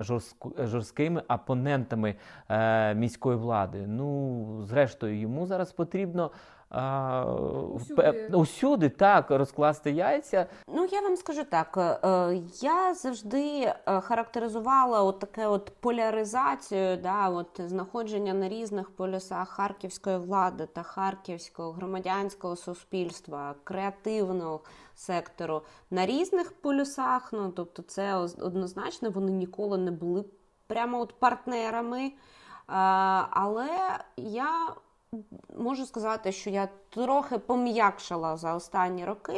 жорсткими 0.59 1.23
опонентами 1.29 2.15
е, 2.49 2.95
міської 2.95 3.37
влади. 3.37 3.87
Ну, 3.87 4.61
зрештою, 4.63 5.19
йому 5.19 5.45
зараз 5.45 5.71
потрібно. 5.71 6.31
Усюди. 6.71 8.29
Усюди 8.33 8.89
так 8.89 9.31
розкласти 9.31 9.91
яйця. 9.91 10.45
Ну 10.67 10.87
я 10.91 11.01
вам 11.01 11.15
скажу 11.17 11.43
так. 11.43 11.77
Е, 11.77 12.41
я 12.61 12.93
завжди 12.93 13.61
е, 13.61 14.01
характеризувала 14.01 15.03
от 15.03 15.19
таке 15.19 15.47
от 15.47 15.71
поляризацію, 15.79 16.97
да, 16.97 17.29
от 17.29 17.61
знаходження 17.65 18.33
на 18.33 18.49
різних 18.49 18.89
полюсах 18.89 19.49
харківської 19.49 20.17
влади 20.17 20.65
та 20.65 20.83
харківського 20.83 21.71
громадянського 21.71 22.55
суспільства, 22.55 23.55
креативного 23.63 24.61
сектору 24.95 25.61
на 25.91 26.05
різних 26.05 26.51
полюсах. 26.51 27.33
Ну 27.33 27.51
тобто, 27.55 27.81
це 27.81 28.15
однозначно 28.15 29.09
вони 29.09 29.31
ніколи 29.31 29.77
не 29.77 29.91
були 29.91 30.25
прямо 30.67 30.99
от 30.99 31.19
партнерами. 31.19 32.11
Але 33.31 33.69
я 34.17 34.73
можу 35.57 35.85
сказати, 35.85 36.31
що 36.31 36.49
я 36.49 36.69
трохи 36.89 37.37
пом'якшала 37.37 38.37
за 38.37 38.55
останні 38.55 39.05
роки. 39.05 39.37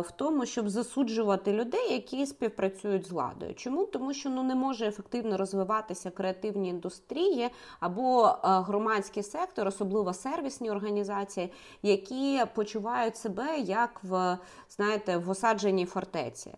в 0.00 0.12
тому, 0.16 0.46
щоб 0.46 0.68
засуджувати 0.68 1.52
людей, 1.52 1.92
які 1.92 2.26
співпрацюють 2.26 3.06
з 3.06 3.10
владою. 3.10 3.54
Чому? 3.54 3.84
Тому 3.84 4.14
що 4.14 4.30
ну 4.30 4.42
не 4.42 4.54
може 4.54 4.86
ефективно 4.86 5.36
розвиватися 5.36 6.10
креативні 6.10 6.68
індустрії 6.68 7.50
або 7.80 8.26
е, 8.26 8.38
громадський 8.42 9.22
сектор, 9.22 9.68
особливо 9.68 10.12
сервісні 10.12 10.70
організації, 10.70 11.52
які 11.82 12.42
почувають 12.54 13.16
себе 13.16 13.58
як 13.58 14.00
в 14.02 14.38
знаєте 14.68 15.16
в 15.16 15.30
осадженій 15.30 15.86
фортеці. 15.86 16.54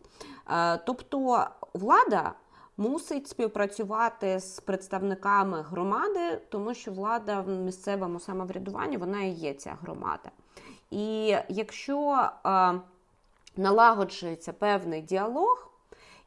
Е, 0.51 0.79
тобто 0.87 1.47
влада. 1.75 2.35
Мусить 2.77 3.29
співпрацювати 3.29 4.41
з 4.41 4.61
представниками 4.61 5.63
громади, 5.63 6.41
тому 6.49 6.75
що 6.75 6.93
влада 6.93 7.41
в 7.41 7.49
місцевому 7.49 8.21
самоврядуванні 8.21 8.97
вона 8.97 9.23
і 9.23 9.31
є 9.31 9.55
ця 9.55 9.79
громада. 9.83 10.31
І 10.91 11.37
якщо 11.49 12.29
е, 12.47 12.81
налагоджується 13.57 14.53
певний 14.53 15.03
діалог, 15.03 15.72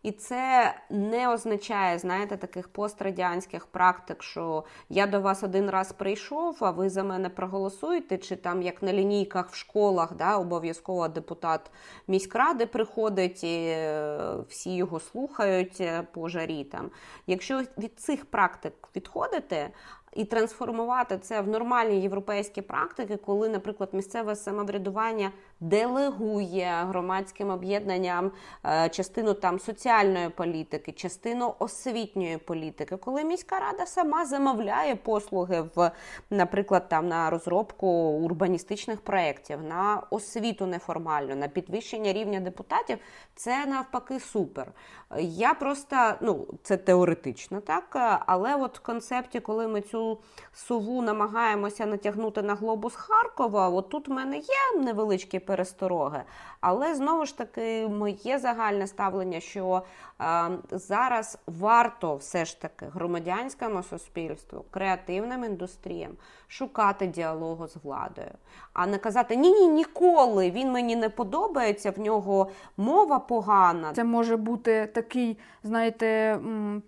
і 0.06 0.12
це 0.12 0.76
не 0.90 1.30
означає, 1.30 2.00
знаєте, 2.00 2.38
таких 2.38 2.68
пострадянських 2.68 3.66
практик, 3.66 4.24
що 4.24 4.64
я 4.90 5.08
до 5.08 5.22
вас 5.22 5.44
один 5.44 5.70
раз 5.70 5.92
прийшов, 5.92 6.58
а 6.60 6.72
ви 6.72 6.90
за 6.90 7.04
мене 7.04 7.30
проголосуєте, 7.30 8.18
чи 8.18 8.36
там 8.36 8.62
як 8.62 8.84
на 8.84 8.94
лінійках 8.94 9.50
в 9.50 9.56
школах, 9.56 10.14
да, 10.14 10.38
обов'язково 10.38 11.08
депутат 11.08 11.72
міськради 12.08 12.66
приходить, 12.66 13.44
і 13.44 13.66
е, 13.68 14.18
всі 14.50 14.76
його 14.76 15.00
слухають 15.00 15.82
е, 15.82 16.04
по 16.12 16.30
жарі. 16.30 16.64
Там. 16.64 16.92
Якщо 17.28 17.62
від 17.78 18.00
цих 18.00 18.26
практик 18.26 18.74
відходити, 18.96 19.70
і 20.16 20.26
трансформувати 20.26 21.18
це 21.18 21.42
в 21.42 21.48
нормальні 21.48 22.02
європейські 22.02 22.62
практики, 22.62 23.18
коли, 23.18 23.50
наприклад, 23.50 23.90
місцеве 23.94 24.36
самоврядування 24.36 25.32
делегує 25.60 26.86
громадським 26.88 27.50
об'єднанням 27.50 28.32
е, 28.66 28.90
частину 28.90 29.34
там 29.34 29.60
соціальної 29.60 30.30
політики, 30.30 30.92
частину 30.92 31.56
освітньої 31.60 32.38
політики, 32.38 32.98
коли 32.98 33.24
міська 33.24 33.60
рада 33.60 33.86
сама 33.86 34.26
замовляє 34.26 34.96
послуги 34.96 35.70
в, 35.76 35.92
наприклад, 36.30 36.90
там 36.90 37.08
на 37.08 37.30
розробку 37.30 37.88
урбаністичних 37.98 39.02
проєктів, 39.02 39.64
на 39.64 40.04
освіту 40.10 40.66
неформальну, 40.66 41.36
на 41.36 41.48
підвищення 41.48 42.14
рівня 42.14 42.40
депутатів, 42.40 42.98
це 43.36 43.66
навпаки 43.66 44.20
супер. 44.20 44.72
Я 45.20 45.54
просто 45.54 45.96
ну 46.22 46.48
це 46.64 46.78
теоретично, 46.78 47.62
так 47.62 48.22
але 48.26 48.56
от 48.56 48.78
в 48.78 48.82
концепті, 48.82 49.40
коли 49.40 49.68
ми 49.68 49.82
цю 49.82 50.18
сову 50.54 51.02
намагаємося 51.02 51.86
натягнути 51.86 52.42
на 52.42 52.56
глобус 52.56 52.96
Харкова, 52.96 53.70
от 53.70 53.90
тут 53.90 54.08
в 54.08 54.12
мене 54.12 54.38
є 54.38 54.82
невеличкі 54.82 55.40
перестороги, 55.46 56.24
але 56.62 56.96
знову 56.96 57.26
ж 57.26 57.38
таки 57.38 57.88
моє 57.88 58.40
загальне 58.40 58.88
ставлення, 58.88 59.40
що 59.40 59.84
е, 60.22 60.50
зараз 60.72 61.38
варто 61.48 62.16
все 62.16 62.46
ж 62.46 62.62
таки 62.62 62.86
громадянському 62.86 63.84
суспільству, 63.84 64.66
креативним 64.72 65.44
індустріям 65.44 66.12
шукати 66.48 67.08
діалогу 67.08 67.68
з 67.68 67.76
владою, 67.84 68.32
а 68.74 68.88
не 68.88 68.98
казати 68.98 69.36
ні, 69.36 69.52
ні, 69.52 69.68
ніколи 69.68 70.52
він 70.52 70.72
мені 70.72 70.96
не 70.96 71.10
подобається, 71.10 71.92
в 71.92 72.00
нього 72.00 72.50
мова 72.78 73.20
погана. 73.20 73.94
Це 73.94 74.04
може 74.04 74.38
бути 74.38 74.88
такий, 74.88 75.38
знаєте, 75.64 76.40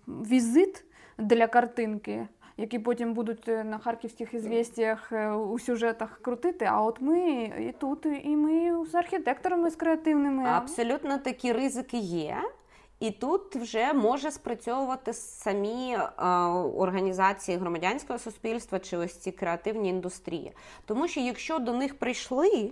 візит 0.06 0.84
для 1.18 1.46
картинки 1.46 2.26
які 2.58 2.78
потім 2.78 3.14
будуть 3.14 3.48
е, 3.48 3.64
на 3.64 3.78
харківських 3.78 4.34
ізвістіях 4.34 5.12
е, 5.12 5.30
у 5.30 5.58
сюжетах 5.58 6.18
крутити. 6.22 6.64
А 6.64 6.82
от 6.82 7.00
ми 7.00 7.20
і 7.42 7.74
тут, 7.78 8.06
і 8.24 8.36
ми 8.36 8.86
з 8.86 8.94
архітекторами 8.94 9.70
з 9.70 9.76
креативними. 9.76 10.44
Абсолютно 10.44 11.18
такі 11.18 11.52
ризики 11.52 11.96
є. 11.96 12.36
І 13.00 13.10
тут 13.10 13.56
вже 13.56 13.92
може 13.92 14.30
спрацьовувати 14.30 15.12
самі 15.12 15.96
е, 15.96 16.24
організації 16.76 17.58
громадянського 17.58 18.18
суспільства 18.18 18.78
чи 18.78 18.96
ось 18.96 19.14
ці 19.14 19.32
креативні 19.32 19.88
індустрії. 19.88 20.52
Тому 20.86 21.08
що 21.08 21.20
якщо 21.20 21.58
до 21.58 21.72
них 21.72 21.98
прийшли 21.98 22.70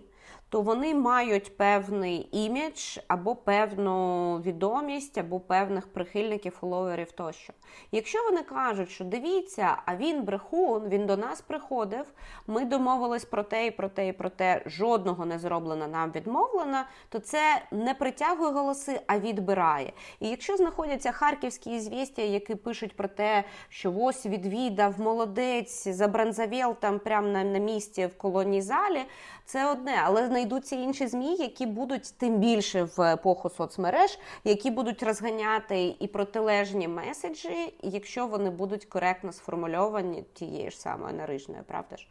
то 0.48 0.62
вони 0.62 0.94
мають 0.94 1.56
певний 1.56 2.28
імідж 2.32 2.98
або 3.08 3.34
певну 3.34 4.38
відомість, 4.40 5.18
або 5.18 5.40
певних 5.40 5.92
прихильників, 5.92 6.52
фоловерів 6.52 7.12
тощо. 7.12 7.52
Якщо 7.92 8.24
вони 8.24 8.42
кажуть, 8.42 8.90
що 8.90 9.04
дивіться, 9.04 9.76
а 9.86 9.96
він 9.96 10.22
брехун, 10.22 10.88
він 10.88 11.06
до 11.06 11.16
нас 11.16 11.40
приходив, 11.40 12.06
ми 12.46 12.64
домовились 12.64 13.24
про 13.24 13.42
те 13.42 13.66
і 13.66 13.70
про 13.70 13.88
те 13.88 14.08
і 14.08 14.12
про 14.12 14.30
те, 14.30 14.62
жодного 14.66 15.26
не 15.26 15.38
зроблено, 15.38 15.88
нам 15.88 16.12
відмовлено, 16.12 16.82
то 17.08 17.18
це 17.18 17.62
не 17.70 17.94
притягує 17.94 18.52
голоси, 18.52 19.00
а 19.06 19.18
відбирає. 19.18 19.92
І 20.20 20.28
якщо 20.28 20.56
знаходяться 20.56 21.12
харківські 21.12 21.80
звістя, 21.80 22.22
які 22.22 22.54
пишуть 22.54 22.96
про 22.96 23.08
те, 23.08 23.44
що 23.68 23.94
ось 23.98 24.26
відвідав 24.26 25.00
молодець, 25.00 25.88
забранзавєл 25.88 26.74
там 26.74 26.98
прямо 26.98 27.28
на, 27.28 27.44
на 27.44 27.58
місці 27.58 28.06
в 28.06 28.18
колонній 28.18 28.62
залі, 28.62 29.00
це 29.46 29.70
одне, 29.70 29.94
але 30.04 30.26
знайдуться 30.26 30.76
інші 30.76 31.06
змі, 31.06 31.36
які 31.36 31.66
будуть 31.66 32.14
тим 32.18 32.38
більше 32.38 32.82
в 32.96 33.00
епоху 33.00 33.50
соцмереж, 33.50 34.18
які 34.44 34.70
будуть 34.70 35.02
розганяти 35.02 35.94
і 35.98 36.06
протилежні 36.06 36.88
меседжі, 36.88 37.74
якщо 37.82 38.26
вони 38.26 38.50
будуть 38.50 38.84
коректно 38.84 39.32
сформульовані 39.32 40.24
тією 40.34 40.70
ж 40.70 40.78
самою 40.78 41.14
нарижною, 41.14 41.62
правда 41.66 41.96
ж? 41.96 42.06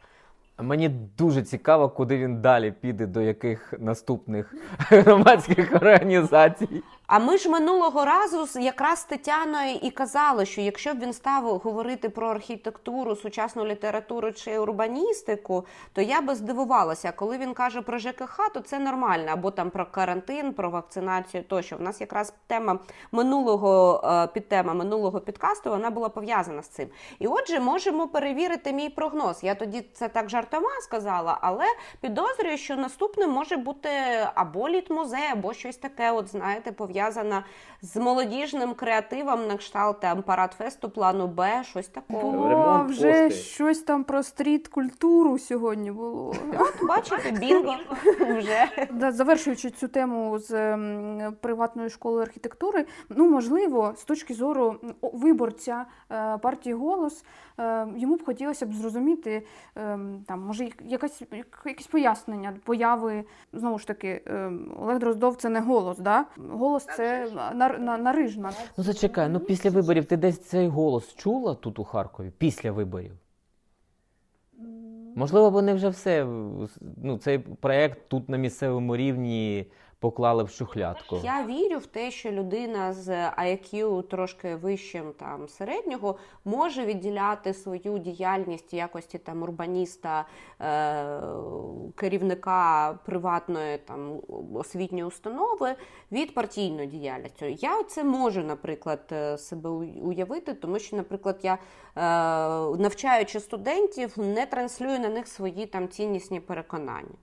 Мені 0.58 0.88
дуже 1.18 1.42
цікаво, 1.42 1.88
куди 1.88 2.18
він 2.18 2.40
далі 2.40 2.74
піде, 2.80 3.06
до 3.06 3.20
яких 3.20 3.74
наступних 3.78 4.54
громадських 4.78 5.72
організацій. 5.72 6.82
А 7.06 7.18
ми 7.18 7.36
ж 7.38 7.48
минулого 7.48 8.04
разу 8.04 8.60
якраз 8.60 8.98
з 8.98 9.04
Тетяною 9.04 9.78
і 9.82 9.90
казали, 9.90 10.46
що 10.46 10.60
якщо 10.60 10.94
б 10.94 10.98
він 10.98 11.12
став 11.12 11.58
говорити 11.58 12.08
про 12.08 12.28
архітектуру, 12.28 13.16
сучасну 13.16 13.66
літературу 13.66 14.32
чи 14.32 14.58
урбаністику, 14.58 15.66
то 15.92 16.02
я 16.02 16.20
би 16.20 16.34
здивувалася. 16.34 17.12
Коли 17.12 17.38
він 17.38 17.54
каже 17.54 17.82
про 17.82 17.98
ЖКХ, 17.98 18.50
то 18.54 18.60
це 18.60 18.78
нормально, 18.78 19.28
або 19.30 19.50
там 19.50 19.70
про 19.70 19.86
карантин, 19.86 20.52
про 20.52 20.70
вакцинацію. 20.70 21.44
Тощо 21.48 21.76
в 21.76 21.80
нас 21.80 22.00
якраз 22.00 22.32
тема 22.46 22.78
минулого 23.12 24.00
е, 24.04 24.26
підтема 24.26 24.74
минулого 24.74 25.20
підкасту 25.20 25.70
вона 25.70 25.90
була 25.90 26.08
пов'язана 26.08 26.62
з 26.62 26.68
цим. 26.68 26.88
І 27.18 27.26
отже, 27.26 27.60
можемо 27.60 28.08
перевірити 28.08 28.72
мій 28.72 28.88
прогноз. 28.88 29.44
Я 29.44 29.54
тоді 29.54 29.84
це 29.92 30.08
так 30.08 30.30
жартома 30.30 30.70
сказала, 30.82 31.38
але 31.40 31.64
підозрюю, 32.00 32.58
що 32.58 32.76
наступним 32.76 33.30
може 33.30 33.56
бути 33.56 33.88
або 34.34 34.68
літмузей, 34.68 35.28
або 35.32 35.52
щось 35.52 35.76
таке, 35.76 36.12
от 36.12 36.28
знаєте, 36.28 36.72
пов'язане 36.72 36.95
пов'язана 36.96 37.44
з 37.82 37.96
молодіжним 37.96 38.74
креативом 38.74 39.46
на 39.46 39.56
кшталт 39.56 40.04
Парадфесту, 40.26 40.90
плану 40.90 41.26
Б, 41.26 41.62
щось 41.64 41.88
такого. 41.88 42.32
Було 42.32 42.84
вже 42.88 43.12
пости. 43.12 43.30
щось 43.30 43.78
там 43.78 44.04
про 44.04 44.22
стріт-культуру 44.22 45.38
сьогодні 45.38 45.90
було. 45.90 46.34
От, 46.58 46.88
бачите, 46.88 47.30
бінго 47.40 47.74
вже. 48.38 48.88
Завершуючи 49.10 49.70
цю 49.70 49.88
тему 49.88 50.38
з 50.38 50.78
приватною 51.40 51.90
школою 51.90 52.22
архітектури, 52.22 52.86
ну 53.08 53.30
можливо, 53.30 53.92
з 53.96 54.04
точки 54.04 54.34
зору 54.34 54.76
виборця 55.02 55.86
е, 56.10 56.38
партії 56.38 56.74
голос. 56.74 57.24
Е, 57.60 57.86
йому 57.96 58.16
б 58.16 58.24
хотілося 58.24 58.66
б 58.66 58.74
зрозуміти 58.74 59.46
е, 59.76 59.98
там, 60.26 60.40
може, 60.40 60.68
якась 60.84 61.22
якесь 61.64 61.86
пояснення 61.86 62.54
появи. 62.64 63.24
Знову 63.52 63.78
ж 63.78 63.86
таки, 63.86 64.22
е, 64.26 64.52
Олег 64.78 64.98
Дроздов 64.98 65.36
це 65.36 65.48
не 65.48 65.60
голос, 65.60 65.98
да? 65.98 66.24
голос 66.50 66.85
це 66.96 67.30
нар, 67.54 67.80
на, 67.80 67.98
нарижна. 67.98 68.52
Ну 68.76 68.84
зачекай, 68.84 69.28
ну 69.28 69.40
після 69.40 69.70
виборів 69.70 70.04
ти 70.04 70.16
десь 70.16 70.38
цей 70.38 70.68
голос 70.68 71.14
чула 71.14 71.54
тут 71.54 71.78
у 71.78 71.84
Харкові 71.84 72.32
після 72.38 72.72
виборів? 72.72 73.12
Можливо, 75.16 75.50
вони 75.50 75.74
вже 75.74 75.88
все. 75.88 76.26
Ну, 77.02 77.18
цей 77.18 77.38
проєкт 77.38 78.08
тут 78.08 78.28
на 78.28 78.36
місцевому 78.36 78.96
рівні 78.96 79.66
поклали 80.00 80.42
в 80.44 80.50
шухлядку. 80.50 81.16
Я 81.24 81.46
вірю 81.46 81.78
в 81.78 81.86
те, 81.86 82.10
що 82.10 82.30
людина 82.30 82.92
з 82.92 83.08
IQ 83.30 84.02
трошки 84.02 84.54
вищим 84.56 85.12
там 85.18 85.48
середнього 85.48 86.16
може 86.44 86.84
відділяти 86.86 87.54
свою 87.54 87.98
діяльність 87.98 88.74
якості 88.74 89.18
там 89.18 89.42
урбаніста, 89.42 90.24
е- 90.60 91.20
керівника 91.94 92.98
приватної 93.06 93.78
там 93.78 94.20
освітньої 94.54 95.04
установи 95.04 95.74
від 96.12 96.34
партійної 96.34 96.86
діяльності. 96.86 97.56
Я 97.60 97.82
це 97.82 98.04
можу, 98.04 98.40
наприклад, 98.40 99.00
е, 99.12 99.38
себе 99.38 99.70
уявити, 100.02 100.54
тому 100.54 100.78
що, 100.78 100.96
наприклад, 100.96 101.38
я 101.42 101.54
е- 101.54 101.58
навчаючи 102.78 103.40
студентів, 103.40 104.18
не 104.18 104.46
транслюю 104.46 104.98
на 105.00 105.08
них 105.08 105.28
свої 105.28 105.66
там 105.66 105.88
ціннісні 105.88 106.40
переконання. 106.40 107.14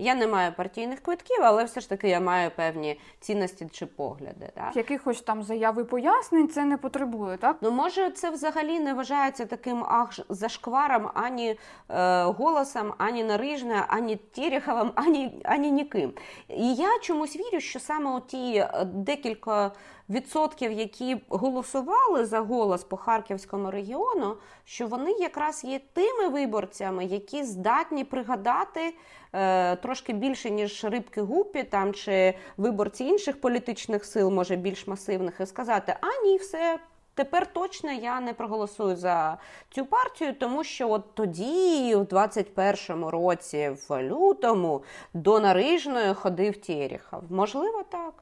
Я 0.00 0.14
не 0.14 0.26
маю 0.26 0.52
партійних 0.52 1.00
квитків, 1.00 1.36
але 1.42 1.64
все 1.64 1.80
ж 1.80 1.88
таки 1.88 2.08
я 2.08 2.20
маю 2.20 2.50
певні 2.50 3.00
цінності 3.20 3.68
чи 3.72 3.86
погляди. 3.86 4.50
Так? 4.54 4.76
Якихось 4.76 5.22
там 5.22 5.42
заяв 5.42 5.80
і 5.80 5.84
пояснень 5.84 6.48
це 6.48 6.64
не 6.64 6.76
потребує, 6.76 7.36
так? 7.36 7.56
Ну, 7.60 7.70
може, 7.70 8.10
це 8.10 8.30
взагалі 8.30 8.80
не 8.80 8.94
вважається 8.94 9.46
таким 9.46 9.84
ах 9.84 10.18
зашкваром 10.28 11.10
ані 11.14 11.58
е, 11.88 12.22
голосом, 12.24 12.94
ані 12.98 13.24
Нарижне, 13.24 13.84
ані 13.88 14.16
Тереховим, 14.16 14.92
ані, 14.94 15.42
ані 15.44 15.70
ніким. 15.70 16.12
І 16.48 16.74
я 16.74 16.98
чомусь 17.02 17.36
вірю, 17.36 17.60
що 17.60 17.80
саме 17.80 18.20
ті 18.26 18.54
е, 18.56 18.84
декілька 18.84 19.72
відсотків, 20.10 20.72
які 20.72 21.16
голосували 21.28 22.24
за 22.24 22.40
голос 22.40 22.84
по 22.84 22.96
харківському 22.96 23.70
регіону, 23.70 24.36
що 24.64 24.86
вони 24.86 25.10
якраз 25.12 25.64
є 25.64 25.80
тими 25.92 26.28
виборцями, 26.28 27.04
які 27.04 27.44
здатні 27.44 28.04
пригадати 28.04 28.94
е, 29.32 29.76
трошки 29.76 30.12
більше, 30.12 30.50
ніж 30.50 30.84
рибки 30.84 31.20
гупі 31.20 31.62
там 31.62 31.94
чи 31.94 32.34
виборці 32.56 33.04
інших 33.04 33.40
політичних 33.40 34.04
сил, 34.04 34.30
може 34.30 34.56
більш 34.56 34.86
масивних, 34.86 35.40
і 35.40 35.46
сказати: 35.46 35.96
а 36.00 36.26
ні, 36.26 36.36
все. 36.36 36.78
Тепер 37.14 37.52
точно 37.52 37.92
я 37.92 38.20
не 38.20 38.32
проголосую 38.32 38.96
за 38.96 39.38
цю 39.70 39.86
партію, 39.86 40.34
тому 40.34 40.64
що 40.64 40.90
от 40.90 41.14
тоді, 41.14 41.94
у 41.94 42.00
21-му 42.00 43.10
році, 43.10 43.76
в 43.88 44.02
лютому, 44.02 44.82
до 45.14 45.40
Нарижної 45.40 46.14
ходив 46.14 46.56
Терехов. 46.56 47.22
Можливо, 47.30 47.82
так. 47.90 48.14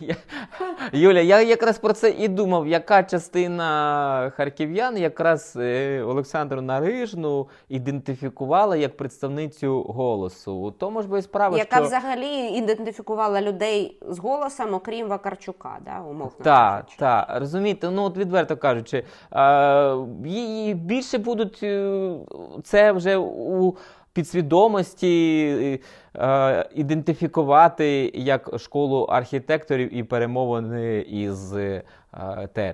Я... 0.00 0.16
Юля, 0.92 1.20
я 1.20 1.42
якраз 1.42 1.78
про 1.78 1.92
це 1.92 2.10
і 2.10 2.28
думав, 2.28 2.68
яка 2.68 3.02
частина 3.02 4.32
харків'ян 4.36 4.98
якраз 4.98 5.56
е, 5.56 6.02
Олександру 6.02 6.60
Нарижну 6.60 7.48
ідентифікувала 7.68 8.76
як 8.76 8.96
представницю 8.96 9.82
голосу. 9.82 10.70
Тому 10.78 11.02
ж 11.02 11.08
би 11.08 11.22
справа, 11.22 11.58
Яка 11.58 11.76
що... 11.76 11.84
взагалі 11.84 12.46
ідентифікувала 12.46 13.40
людей 13.42 13.98
з 14.08 14.18
голосом, 14.18 14.74
окрім 14.74 15.08
Вакарчука, 15.08 15.78
да, 15.84 16.00
умовно 16.00 16.44
Так, 16.44 16.86
так, 16.98 17.26
розумієте, 17.34 17.90
ну 17.90 18.02
от 18.02 18.16
відверто 18.16 18.56
кажучи, 18.56 19.04
е, 19.32 19.96
її 20.24 20.74
більше 20.74 21.18
будуть 21.18 21.60
е, 21.62 22.10
це 22.64 22.92
вже 22.92 23.16
у 23.16 23.76
підсвідомості 24.16 25.80
е, 26.16 26.68
ідентифікувати 26.74 28.12
як 28.14 28.50
школу 28.58 29.02
архітекторів 29.02 29.94
і 29.94 30.02
перемовини 30.02 31.00
із 31.00 31.54
е. 31.54 31.82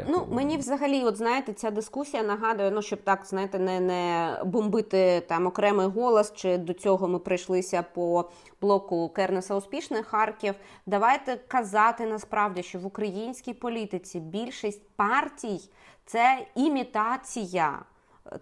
Ну, 0.08 0.26
мені 0.30 0.56
взагалі, 0.56 1.04
от 1.04 1.16
знаєте, 1.16 1.52
ця 1.52 1.70
дискусія 1.70 2.22
нагадує, 2.22 2.70
ну 2.70 2.82
щоб 2.82 3.02
так 3.02 3.20
знаєте, 3.24 3.58
не, 3.58 3.80
не 3.80 4.36
бомбити 4.44 5.22
там 5.28 5.46
окремий 5.46 5.86
голос, 5.86 6.32
чи 6.34 6.58
до 6.58 6.72
цього 6.72 7.08
ми 7.08 7.18
прийшлися 7.18 7.84
по 7.94 8.30
блоку 8.60 9.08
Кернеса 9.08 9.54
Успішний 9.54 10.02
Харків. 10.02 10.54
Давайте 10.86 11.38
казати 11.48 12.06
насправді, 12.06 12.62
що 12.62 12.78
в 12.78 12.86
українській 12.86 13.54
політиці 13.54 14.20
більшість 14.20 14.82
партій 14.96 15.60
це 16.06 16.46
імітація, 16.54 17.78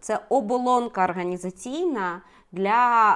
це 0.00 0.18
оболонка 0.28 1.04
організаційна 1.04 2.22
для 2.52 3.14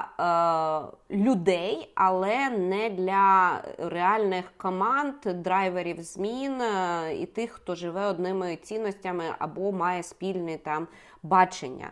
е, 1.11 1.17
людей, 1.17 1.93
але 1.95 2.51
не 2.51 2.91
для 2.91 3.61
реальних 3.79 4.53
команд, 4.57 5.15
драйверів 5.25 6.03
змін 6.03 6.61
е, 6.61 7.15
і 7.21 7.27
тих, 7.27 7.51
хто 7.51 7.75
живе 7.75 8.07
одними 8.07 8.57
цінностями 8.57 9.25
або 9.39 9.73
має 9.73 10.03
спільне 10.03 10.59
там 10.59 10.87
бачення. 11.23 11.91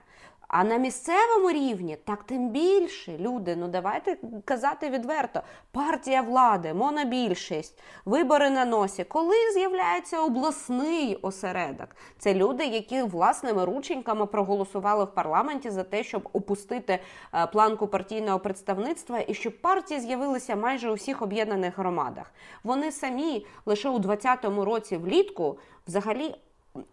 А 0.52 0.64
на 0.64 0.76
місцевому 0.76 1.50
рівні 1.50 1.96
так 2.04 2.22
тим 2.22 2.50
більше 2.50 3.18
люди. 3.18 3.56
Ну 3.56 3.68
давайте 3.68 4.16
казати 4.44 4.90
відверто: 4.90 5.40
партія 5.70 6.22
влади, 6.22 6.74
монобільшість, 6.74 7.80
вибори 8.04 8.50
на 8.50 8.64
носі. 8.64 9.04
Коли 9.04 9.34
з'являється 9.54 10.20
обласний 10.20 11.16
осередок, 11.16 11.88
це 12.18 12.34
люди, 12.34 12.64
які 12.64 13.02
власними 13.02 13.64
рученьками 13.64 14.26
проголосували 14.26 15.04
в 15.04 15.14
парламенті 15.14 15.70
за 15.70 15.82
те, 15.82 16.04
щоб 16.04 16.28
опустити 16.32 16.98
е, 17.34 17.46
планку 17.46 17.86
партійного 17.86 18.38
представництва 18.38 19.18
і 19.26 19.34
щоб 19.34 19.60
партії 19.60 20.00
з'явилися 20.00 20.56
майже 20.56 20.90
у 20.90 20.94
всіх 20.94 21.22
об'єднаних 21.22 21.78
громадах. 21.78 22.32
Вони 22.64 22.92
самі 22.92 23.46
лише 23.66 23.88
у 23.88 23.98
2020 23.98 24.66
році 24.66 24.96
влітку 24.96 25.58
взагалі 25.86 26.34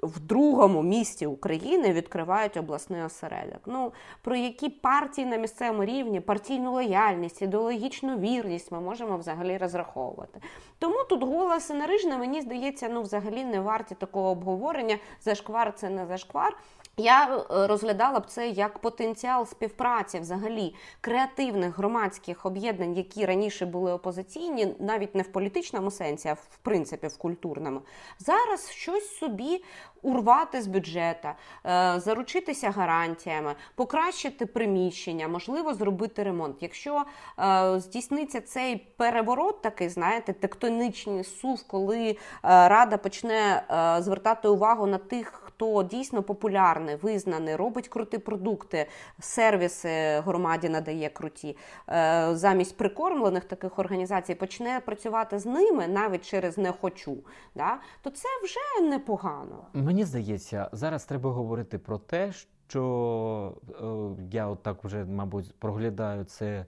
в 0.04 0.20
другому 0.20 0.84
місті 0.84 1.26
України 1.28 1.94
відкривають 1.94 2.58
обласний 2.58 3.04
осередок. 3.04 3.62
Ну 3.66 3.92
про 4.22 4.36
які 4.36 4.70
партії 4.70 5.28
на 5.28 5.38
місцевому 5.38 5.86
рівні, 5.86 6.22
партійну 6.22 6.72
лояльність, 6.72 7.42
ідеологічну 7.42 8.18
вірність 8.18 8.72
ми 8.72 8.82
можемо 8.82 9.18
взагалі 9.18 9.58
розраховувати. 9.58 10.42
Тому 10.80 11.04
тут 11.10 11.24
голос 11.24 11.70
Нарижна, 11.70 12.18
мені 12.18 12.42
здається, 12.42 12.90
ну 12.90 13.02
взагалі 13.02 13.46
не 13.46 13.60
варті 13.60 13.96
такого 13.96 14.30
обговорення. 14.30 14.98
Зашквар 15.22 15.74
це 15.76 15.90
не 15.90 16.06
зашквар. 16.06 16.58
Я 17.00 17.38
е, 17.38 17.68
розглядала 17.68 18.20
б 18.20 18.26
це 18.26 18.50
як 18.50 18.80
потенціал 18.80 19.46
співпраці 19.46 20.20
взагалі 20.20 20.76
креативних 21.02 21.78
громадських 21.78 22.46
об'єднань, 22.46 22.94
які 22.94 23.26
раніше 23.26 23.66
були 23.66 23.94
опозиційні, 23.94 24.76
навіть 24.80 25.16
не 25.16 25.24
в 25.24 25.28
політичному 25.28 25.92
сенсі, 25.92 26.28
а 26.28 26.34
в 26.34 26.58
принципі 26.62 27.08
в 27.08 27.18
культурному. 27.18 27.82
Зараз 28.20 28.70
щось 28.70 29.18
собі 29.18 29.64
урвати 30.02 30.62
з 30.62 30.68
бюджета, 30.68 31.36
е, 31.66 32.00
заручитися 32.00 32.72
гарантіями, 32.72 33.56
покращити 33.76 34.46
приміщення, 34.46 35.28
можливо, 35.28 35.74
зробити 35.74 36.24
ремонт. 36.24 36.56
Якщо 36.62 37.04
е, 37.40 37.80
здійсниться 37.80 38.42
цей 38.42 38.76
переворот, 38.98 39.62
такий 39.62 39.90
знаєте, 39.90 40.34
тектонічний 40.34 41.24
сув, 41.24 41.64
коли 41.68 42.18
рада 42.44 42.98
почне 42.98 43.64
звертати 44.02 44.48
увагу 44.48 44.88
на 44.88 44.98
тих, 44.98 45.49
хто 45.60 45.84
дійсно 45.84 46.24
популярний, 46.24 46.96
визнаний, 46.96 47.56
робить 47.56 47.88
круті 47.88 48.18
продукти, 48.18 48.86
сервіси 49.20 50.20
громаді 50.26 50.70
надає 50.70 51.10
круті, 51.10 51.58
е, 51.90 52.30
замість 52.36 52.78
прикормлених 52.78 53.44
таких 53.44 53.80
організацій 53.80 54.36
почне 54.36 54.82
працювати 54.86 55.40
з 55.40 55.46
ними 55.46 55.88
навіть 55.88 56.26
через 56.26 56.58
не 56.58 56.72
хочу, 56.72 57.18
да, 57.56 57.78
то 58.02 58.10
це 58.10 58.28
вже 58.44 58.90
непогано. 58.90 59.66
Мені 59.74 60.04
здається, 60.04 60.70
зараз 60.72 61.06
треба 61.06 61.32
говорити 61.32 61.78
про 61.78 61.98
те, 61.98 62.32
що 62.68 63.54
е, 63.70 64.24
я 64.32 64.48
отак 64.48 64.84
вже, 64.84 65.06
мабуть, 65.06 65.60
проглядаю 65.60 66.24
це. 66.24 66.66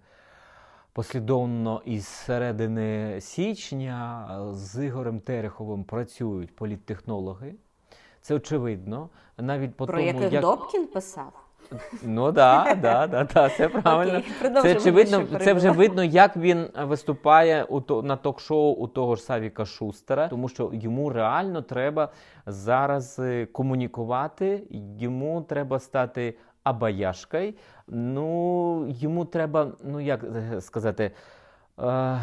Послідовно 0.94 1.82
із 1.86 2.08
середини 2.08 3.22
січня 3.22 4.28
з 4.54 4.86
Ігорем 4.86 5.20
Тереховим 5.20 5.84
працюють 5.84 6.56
політтехнологи. 6.56 7.56
Це 8.22 8.36
очевидно. 8.36 9.10
Навіть 9.38 9.76
по 9.76 9.86
Про 9.86 9.98
тому, 9.98 10.08
яких 10.08 10.34
як... 10.34 10.42
Добкін 10.42 10.88
писав? 10.88 11.34
Ну 12.04 12.32
да, 12.32 12.78
да, 12.82 13.08
да, 13.08 13.24
да, 13.34 13.50
це 13.50 13.70
правильно. 13.70 14.20
Окей, 14.20 14.62
це 14.62 14.76
очевидно, 14.76 15.40
це 15.40 15.54
вже 15.54 15.72
видно, 15.72 16.04
як 16.04 16.38
він 16.38 16.68
виступає 16.82 17.64
у 17.64 17.82
то 17.82 18.02
на 18.02 18.16
ток-шоу 18.16 18.74
у 18.74 18.88
того 18.88 19.16
ж 19.16 19.22
Савіка 19.24 19.66
Шустера, 19.66 20.28
тому 20.28 20.50
що 20.50 20.70
йому 20.74 21.10
реально 21.10 21.62
треба 21.62 22.10
зараз 22.46 23.20
е, 23.20 23.46
комунікувати, 23.46 24.64
йому 25.00 25.42
треба 25.42 25.80
стати 25.80 26.38
абаяшкою. 26.64 27.54
Ну 27.88 28.86
йому 28.90 29.26
треба, 29.26 29.68
ну 29.84 30.00
як 30.00 30.24
е, 30.24 30.62
сказати. 30.62 31.12
е, 31.80 32.20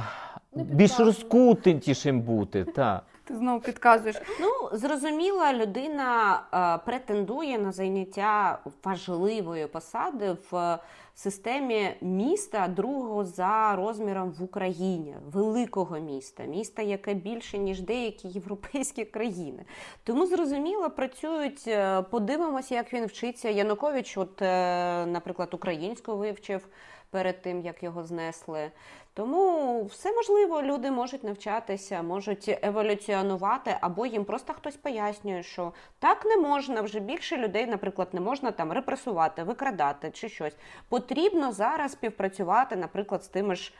Більш 0.54 1.00
розкутим 1.00 2.20
бути, 2.20 2.64
так. 2.64 3.02
Ти 3.28 3.36
знову 3.36 3.60
підказуєш. 3.60 4.16
Ну, 4.40 4.78
зрозуміло, 4.78 5.52
людина 5.52 6.42
е, 6.54 6.84
претендує 6.86 7.58
на 7.58 7.72
зайняття 7.72 8.58
важливої 8.84 9.66
посади 9.66 10.36
в 10.50 10.78
системі 11.14 11.94
міста 12.00 12.68
другого 12.68 13.24
за 13.24 13.76
розміром 13.76 14.30
в 14.38 14.42
Україні, 14.42 15.14
великого 15.32 15.98
міста, 15.98 16.42
міста, 16.44 16.82
яке 16.82 17.14
більше 17.14 17.58
ніж 17.58 17.80
деякі 17.80 18.28
європейські 18.28 19.04
країни. 19.04 19.64
Тому 20.04 20.26
зрозуміло, 20.26 20.90
працюють. 20.90 21.64
е, 21.66 22.02
Подивимося, 22.02 22.74
як 22.74 22.92
він 22.92 23.06
вчиться. 23.06 23.48
Янукович, 23.48 24.16
от, 24.18 24.42
е, 24.42 25.06
наприклад, 25.06 25.54
українську 25.54 26.16
вивчив 26.16 26.68
перед 27.10 27.42
тим, 27.42 27.60
як 27.60 27.82
його 27.82 28.04
знесли. 28.04 28.70
Тому 29.18 29.84
все 29.84 30.12
можливо, 30.12 30.62
люди 30.62 30.90
можуть 30.90 31.24
навчатися, 31.24 32.02
можуть 32.02 32.58
еволюціонувати, 32.62 33.76
або 33.80 34.06
їм 34.06 34.24
просто 34.24 34.52
хтось 34.52 34.76
пояснює, 34.76 35.42
що 35.42 35.72
так 35.98 36.24
не 36.24 36.36
можна. 36.36 36.80
Вже 36.80 37.00
більше 37.00 37.36
людей, 37.36 37.66
наприклад, 37.66 38.08
не 38.12 38.20
можна 38.20 38.50
там 38.50 38.72
репресувати, 38.72 39.42
викрадати 39.42 40.10
чи 40.10 40.28
щось. 40.28 40.56
Потрібно 40.88 41.52
зараз 41.52 41.92
співпрацювати, 41.92 42.76
наприклад, 42.76 43.24
з 43.24 43.28
тими 43.28 43.54
ж 43.54 43.72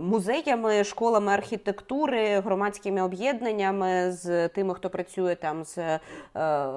музеями, 0.00 0.84
школами 0.84 1.32
архітектури, 1.32 2.40
громадськими 2.40 3.02
об'єднаннями, 3.02 4.12
з 4.12 4.48
тими, 4.48 4.74
хто 4.74 4.90
працює 4.90 5.34
там 5.34 5.64
з 5.64 5.78
е, 5.78 6.00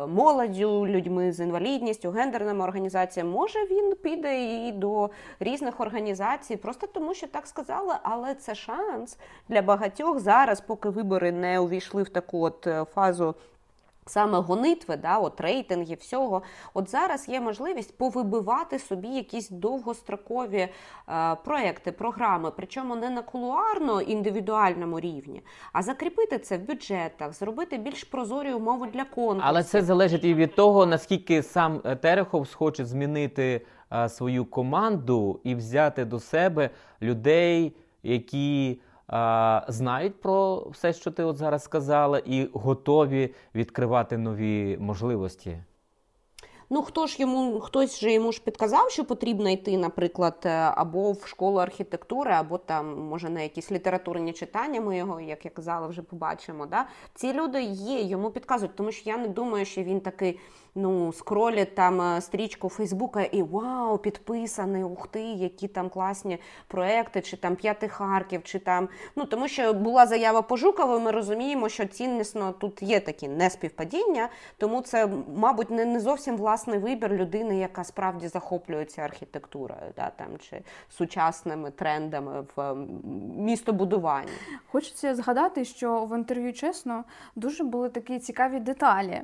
молоддю, 0.07 0.87
людьми 0.87 1.31
з 1.31 1.39
інвалідністю, 1.39 2.11
гендерними 2.11 2.63
організаціями. 2.63 3.31
Може 3.31 3.59
він 3.59 3.95
піде 3.95 4.43
і 4.43 4.71
до 4.71 5.09
різних 5.39 5.79
організацій, 5.79 6.55
просто 6.55 6.87
тому 6.87 7.13
що 7.13 7.27
так 7.27 7.47
сказали 7.47 7.82
сказали, 7.83 7.99
але 8.03 8.35
це 8.35 8.55
шанс 8.55 9.17
для 9.49 9.61
багатьох 9.61 10.19
зараз, 10.19 10.61
поки 10.61 10.89
вибори 10.89 11.31
не 11.31 11.59
увійшли 11.59 12.03
в 12.03 12.09
таку 12.09 12.41
от 12.43 12.67
е, 12.67 12.85
фазу. 12.93 13.35
Саме 14.05 14.39
гонитви, 14.39 14.97
да, 14.97 15.17
от 15.17 15.41
рейтинги, 15.41 15.95
всього. 15.95 16.41
От 16.73 16.89
зараз 16.89 17.29
є 17.29 17.41
можливість 17.41 17.97
повибивати 17.97 18.79
собі 18.79 19.07
якісь 19.07 19.49
довгострокові 19.49 20.57
е, 21.09 21.35
проекти, 21.35 21.91
програми, 21.91 22.51
причому 22.55 22.95
не 22.95 23.09
на 23.09 23.21
кулуарно 23.21 24.01
індивідуальному 24.01 24.99
рівні, 24.99 25.41
а 25.73 25.81
закріпити 25.81 26.39
це 26.39 26.57
в 26.57 26.61
бюджетах, 26.61 27.33
зробити 27.33 27.77
більш 27.77 28.03
прозорі 28.03 28.53
умови 28.53 28.87
для 28.93 29.05
конкурсу. 29.05 29.41
Але 29.43 29.63
це 29.63 29.81
залежить 29.81 30.23
і 30.23 30.33
від 30.33 30.55
того, 30.55 30.85
наскільки 30.85 31.43
сам 31.43 31.81
е, 31.85 31.95
Терехов 31.95 32.47
схоче 32.47 32.85
змінити 32.85 33.61
а, 33.89 34.09
свою 34.09 34.45
команду 34.45 35.39
і 35.43 35.55
взяти 35.55 36.05
до 36.05 36.19
себе 36.19 36.69
людей, 37.01 37.75
які 38.03 38.81
знають 39.67 40.21
про 40.21 40.67
все, 40.71 40.93
що 40.93 41.11
ти 41.11 41.23
от 41.23 41.37
зараз 41.37 41.63
сказала, 41.63 42.19
і 42.19 42.49
готові 42.53 43.33
відкривати 43.55 44.17
нові 44.17 44.77
можливості. 44.79 45.57
Ну 46.69 46.81
хто 46.81 47.07
ж 47.07 47.15
йому 47.19 47.59
хтось 47.59 47.99
же 47.99 48.11
йому 48.11 48.31
ж 48.31 48.41
підказав, 48.43 48.91
що 48.91 49.05
потрібно 49.05 49.49
йти, 49.49 49.77
наприклад, 49.77 50.37
е, 50.45 50.49
або 50.49 51.11
в 51.11 51.27
школу 51.27 51.57
архітектури, 51.57 52.31
або 52.31 52.57
там 52.57 53.07
може 53.07 53.29
на 53.29 53.41
якісь 53.41 53.71
літературні 53.71 54.33
читання. 54.33 54.81
Ми 54.81 54.97
його, 54.97 55.21
як 55.21 55.45
я 55.45 55.51
казала, 55.51 55.87
вже 55.87 56.01
побачимо. 56.01 56.65
Да? 56.65 56.85
Ці 57.15 57.33
люди 57.33 57.61
є, 57.63 58.01
йому 58.01 58.29
підказують, 58.29 58.75
тому 58.75 58.91
що 58.91 59.09
я 59.09 59.17
не 59.17 59.27
думаю, 59.27 59.65
що 59.65 59.83
він 59.83 60.01
такий. 60.01 60.39
Ну, 60.75 61.13
скролять 61.13 61.75
там 61.75 62.01
е, 62.01 62.21
стрічку 62.21 62.69
Фейсбука 62.69 63.21
і 63.21 63.43
вау, 63.43 63.97
підписаний, 63.97 64.83
ух 64.83 65.07
ти, 65.07 65.21
які 65.21 65.67
там 65.67 65.89
класні 65.89 66.39
проекти, 66.67 67.21
чи 67.21 67.37
там 67.37 67.55
п'ятий 67.55 67.89
Харків, 67.89 68.43
чи 68.43 68.59
там. 68.59 68.89
Ну 69.15 69.25
тому 69.25 69.47
що 69.47 69.73
була 69.73 70.05
заява 70.05 70.41
по 70.41 70.57
Жукову, 70.57 70.99
ми 70.99 71.11
розуміємо, 71.11 71.69
що 71.69 71.85
ціннісно 71.85 72.51
тут 72.51 72.83
є 72.83 72.99
такі 72.99 73.27
неспівпадіння, 73.27 74.29
тому 74.57 74.81
це, 74.81 75.09
мабуть, 75.35 75.69
не, 75.69 75.85
не 75.85 75.99
зовсім 75.99 76.37
власний 76.37 76.79
вибір 76.79 77.11
людини, 77.13 77.57
яка 77.57 77.83
справді 77.83 78.27
захоплюється 78.27 79.01
архітектурою, 79.01 79.93
да, 79.95 80.09
там, 80.09 80.27
чи 80.39 80.61
сучасними 80.89 81.71
трендами 81.71 82.45
в 82.55 82.75
містобудуванні. 83.37 84.31
Хочеться 84.71 85.15
згадати, 85.15 85.65
що 85.65 86.05
в 86.05 86.17
інтерв'ю 86.17 86.53
чесно 86.53 87.03
дуже 87.35 87.63
були 87.63 87.89
такі 87.89 88.19
цікаві 88.19 88.59
деталі. 88.59 89.21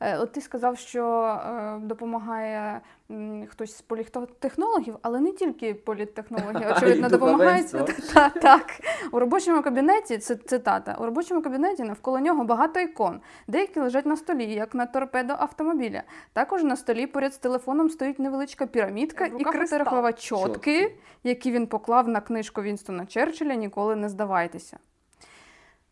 Е, 0.00 0.18
От 0.18 0.32
ти 0.32 0.40
сказав, 0.40 0.78
що 0.86 1.22
е, 1.46 1.78
допомагає 1.78 2.80
хтось 3.48 3.76
з 3.76 3.82
політтехнологів, 3.82 4.96
але 5.02 5.20
не 5.20 5.32
тільки 5.32 5.74
політтехнологи, 5.74 6.72
очевидно, 6.76 7.08
допомагають. 7.18 7.70
Та, 8.14 8.28
так. 8.28 8.66
У 9.12 9.18
робочому 9.18 9.62
кабінеті, 9.62 10.18
це 10.18 10.36
цитата, 10.36 10.96
у 11.00 11.04
робочому 11.04 11.42
кабінеті 11.42 11.82
навколо 11.82 12.20
нього 12.20 12.44
багато 12.44 12.80
ікон. 12.80 13.20
Деякі 13.48 13.80
лежать 13.80 14.06
на 14.06 14.16
столі, 14.16 14.54
як 14.54 14.74
на 14.74 14.86
торпедо 14.86 15.34
автомобіля. 15.38 16.02
Також 16.32 16.62
на 16.64 16.76
столі 16.76 17.06
поряд 17.06 17.34
з 17.34 17.38
телефоном 17.38 17.90
стоїть 17.90 18.18
невеличка 18.18 18.66
пірамідка 18.66 19.26
і 19.26 19.44
Чотки. 20.12 20.48
чотки, 20.48 20.96
які 21.24 21.52
він 21.52 21.66
поклав 21.66 22.08
на 22.08 22.20
книжку 22.20 22.62
Вінстона 22.62 23.06
Черчилля 23.06 23.54
Ніколи 23.54 23.96
не 23.96 24.08
здавайтеся. 24.08 24.78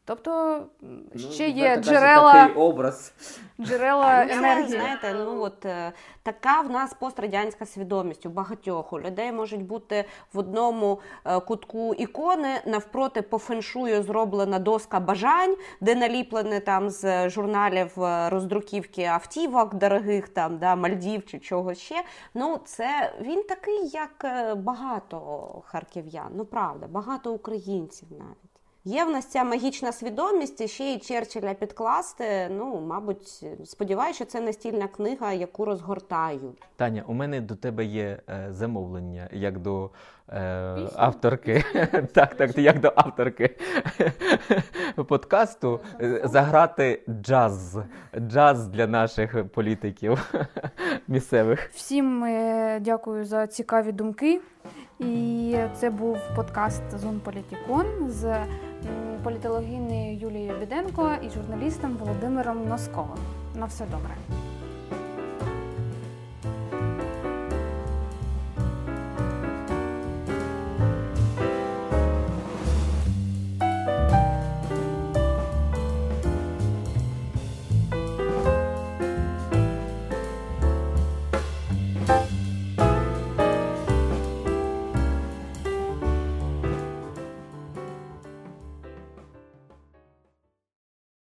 Тобто 0.04 0.62
Ну, 0.80 1.00
ще 1.14 1.46
відверто 1.46 1.60
є 1.60 1.68
кажучи, 1.68 1.90
джерела, 1.90 2.32
Такий 2.32 2.56
образ. 2.56 3.14
джерела 3.60 4.24
Ну, 4.24 4.32
енергії. 4.32 4.68
Знаєте, 4.68 5.14
ну 5.18 5.40
от 5.42 5.66
е, 5.66 5.92
така 6.22 6.60
в 6.60 6.70
нас 6.70 6.94
пострадянська 6.94 7.66
свідомість 7.66 8.26
у 8.26 8.30
багатьох. 8.30 8.92
У 8.92 9.00
людей 9.00 9.32
можуть 9.32 9.62
бути 9.66 10.04
в 10.32 10.38
одному 10.38 11.00
е, 11.24 11.40
кутку 11.40 11.94
ікони, 11.94 12.60
навпроти 12.66 13.22
по 13.22 13.38
феншую 13.38 14.02
зроблена 14.02 14.58
доска 14.58 15.00
бажань, 15.00 15.56
де 15.80 15.94
наліплене 15.94 16.60
там 16.60 16.90
з 16.90 17.28
журналів 17.30 18.02
е, 18.04 18.28
роздруківки 18.30 19.04
автівок 19.04 19.74
дорогих, 19.74 20.28
там 20.28 20.58
да, 20.58 20.76
Мальдів 20.76 21.26
чи 21.26 21.38
чогось 21.38 21.78
ще. 21.78 22.04
Ну, 22.34 22.60
це 22.64 23.12
він 23.20 23.42
такий, 23.42 23.88
як 23.88 24.26
багато 24.56 25.48
харків'ян. 25.66 26.30
Ну 26.34 26.44
правда, 26.44 26.86
багато 26.86 27.32
українців 27.32 28.08
навіть. 28.10 28.51
Є 28.84 29.04
в 29.04 29.10
нас 29.10 29.26
ця 29.26 29.44
магічна 29.44 29.92
свідомість, 29.92 30.60
і 30.60 30.68
ще 30.68 30.84
й 30.84 30.98
Черчилля 30.98 31.54
підкласти. 31.54 32.48
Ну, 32.50 32.80
мабуть, 32.80 33.44
сподіваюся, 33.64 34.16
що 34.16 34.24
це 34.24 34.40
настільна 34.40 34.88
книга, 34.88 35.32
яку 35.32 35.64
розгортаю. 35.64 36.54
Таня, 36.76 37.04
у 37.06 37.14
мене 37.14 37.40
до 37.40 37.56
тебе 37.56 37.84
є 37.84 38.20
е, 38.28 38.46
замовлення 38.50 39.28
як 39.32 39.58
до 39.58 39.90
е, 40.34 40.74
авторки. 40.96 41.64
так, 42.14 42.34
так, 42.34 42.58
як 42.58 42.80
до 42.80 42.92
авторки 42.96 43.56
подкасту 45.08 45.80
е, 46.00 46.20
заграти 46.24 47.02
джаз. 47.22 47.78
Джаз 48.18 48.68
для 48.68 48.86
наших 48.86 49.48
політиків 49.48 50.34
місцевих. 51.08 51.70
Всім 51.74 52.24
е, 52.24 52.78
дякую 52.80 53.24
за 53.24 53.46
цікаві 53.46 53.92
думки. 53.92 54.40
І 54.98 55.56
це 55.74 55.90
був 55.90 56.18
подкаст 56.36 56.82
Зон 56.98 57.20
Політікон 57.20 57.86
з 58.08 58.24
м, 58.24 58.44
політологинею 59.22 60.18
Юлією 60.18 60.54
Біденко 60.60 61.10
і 61.22 61.30
журналістом 61.30 61.96
Володимиром 61.96 62.68
Носковим. 62.68 63.18
На 63.54 63.66
все 63.66 63.84
добре. 63.84 64.14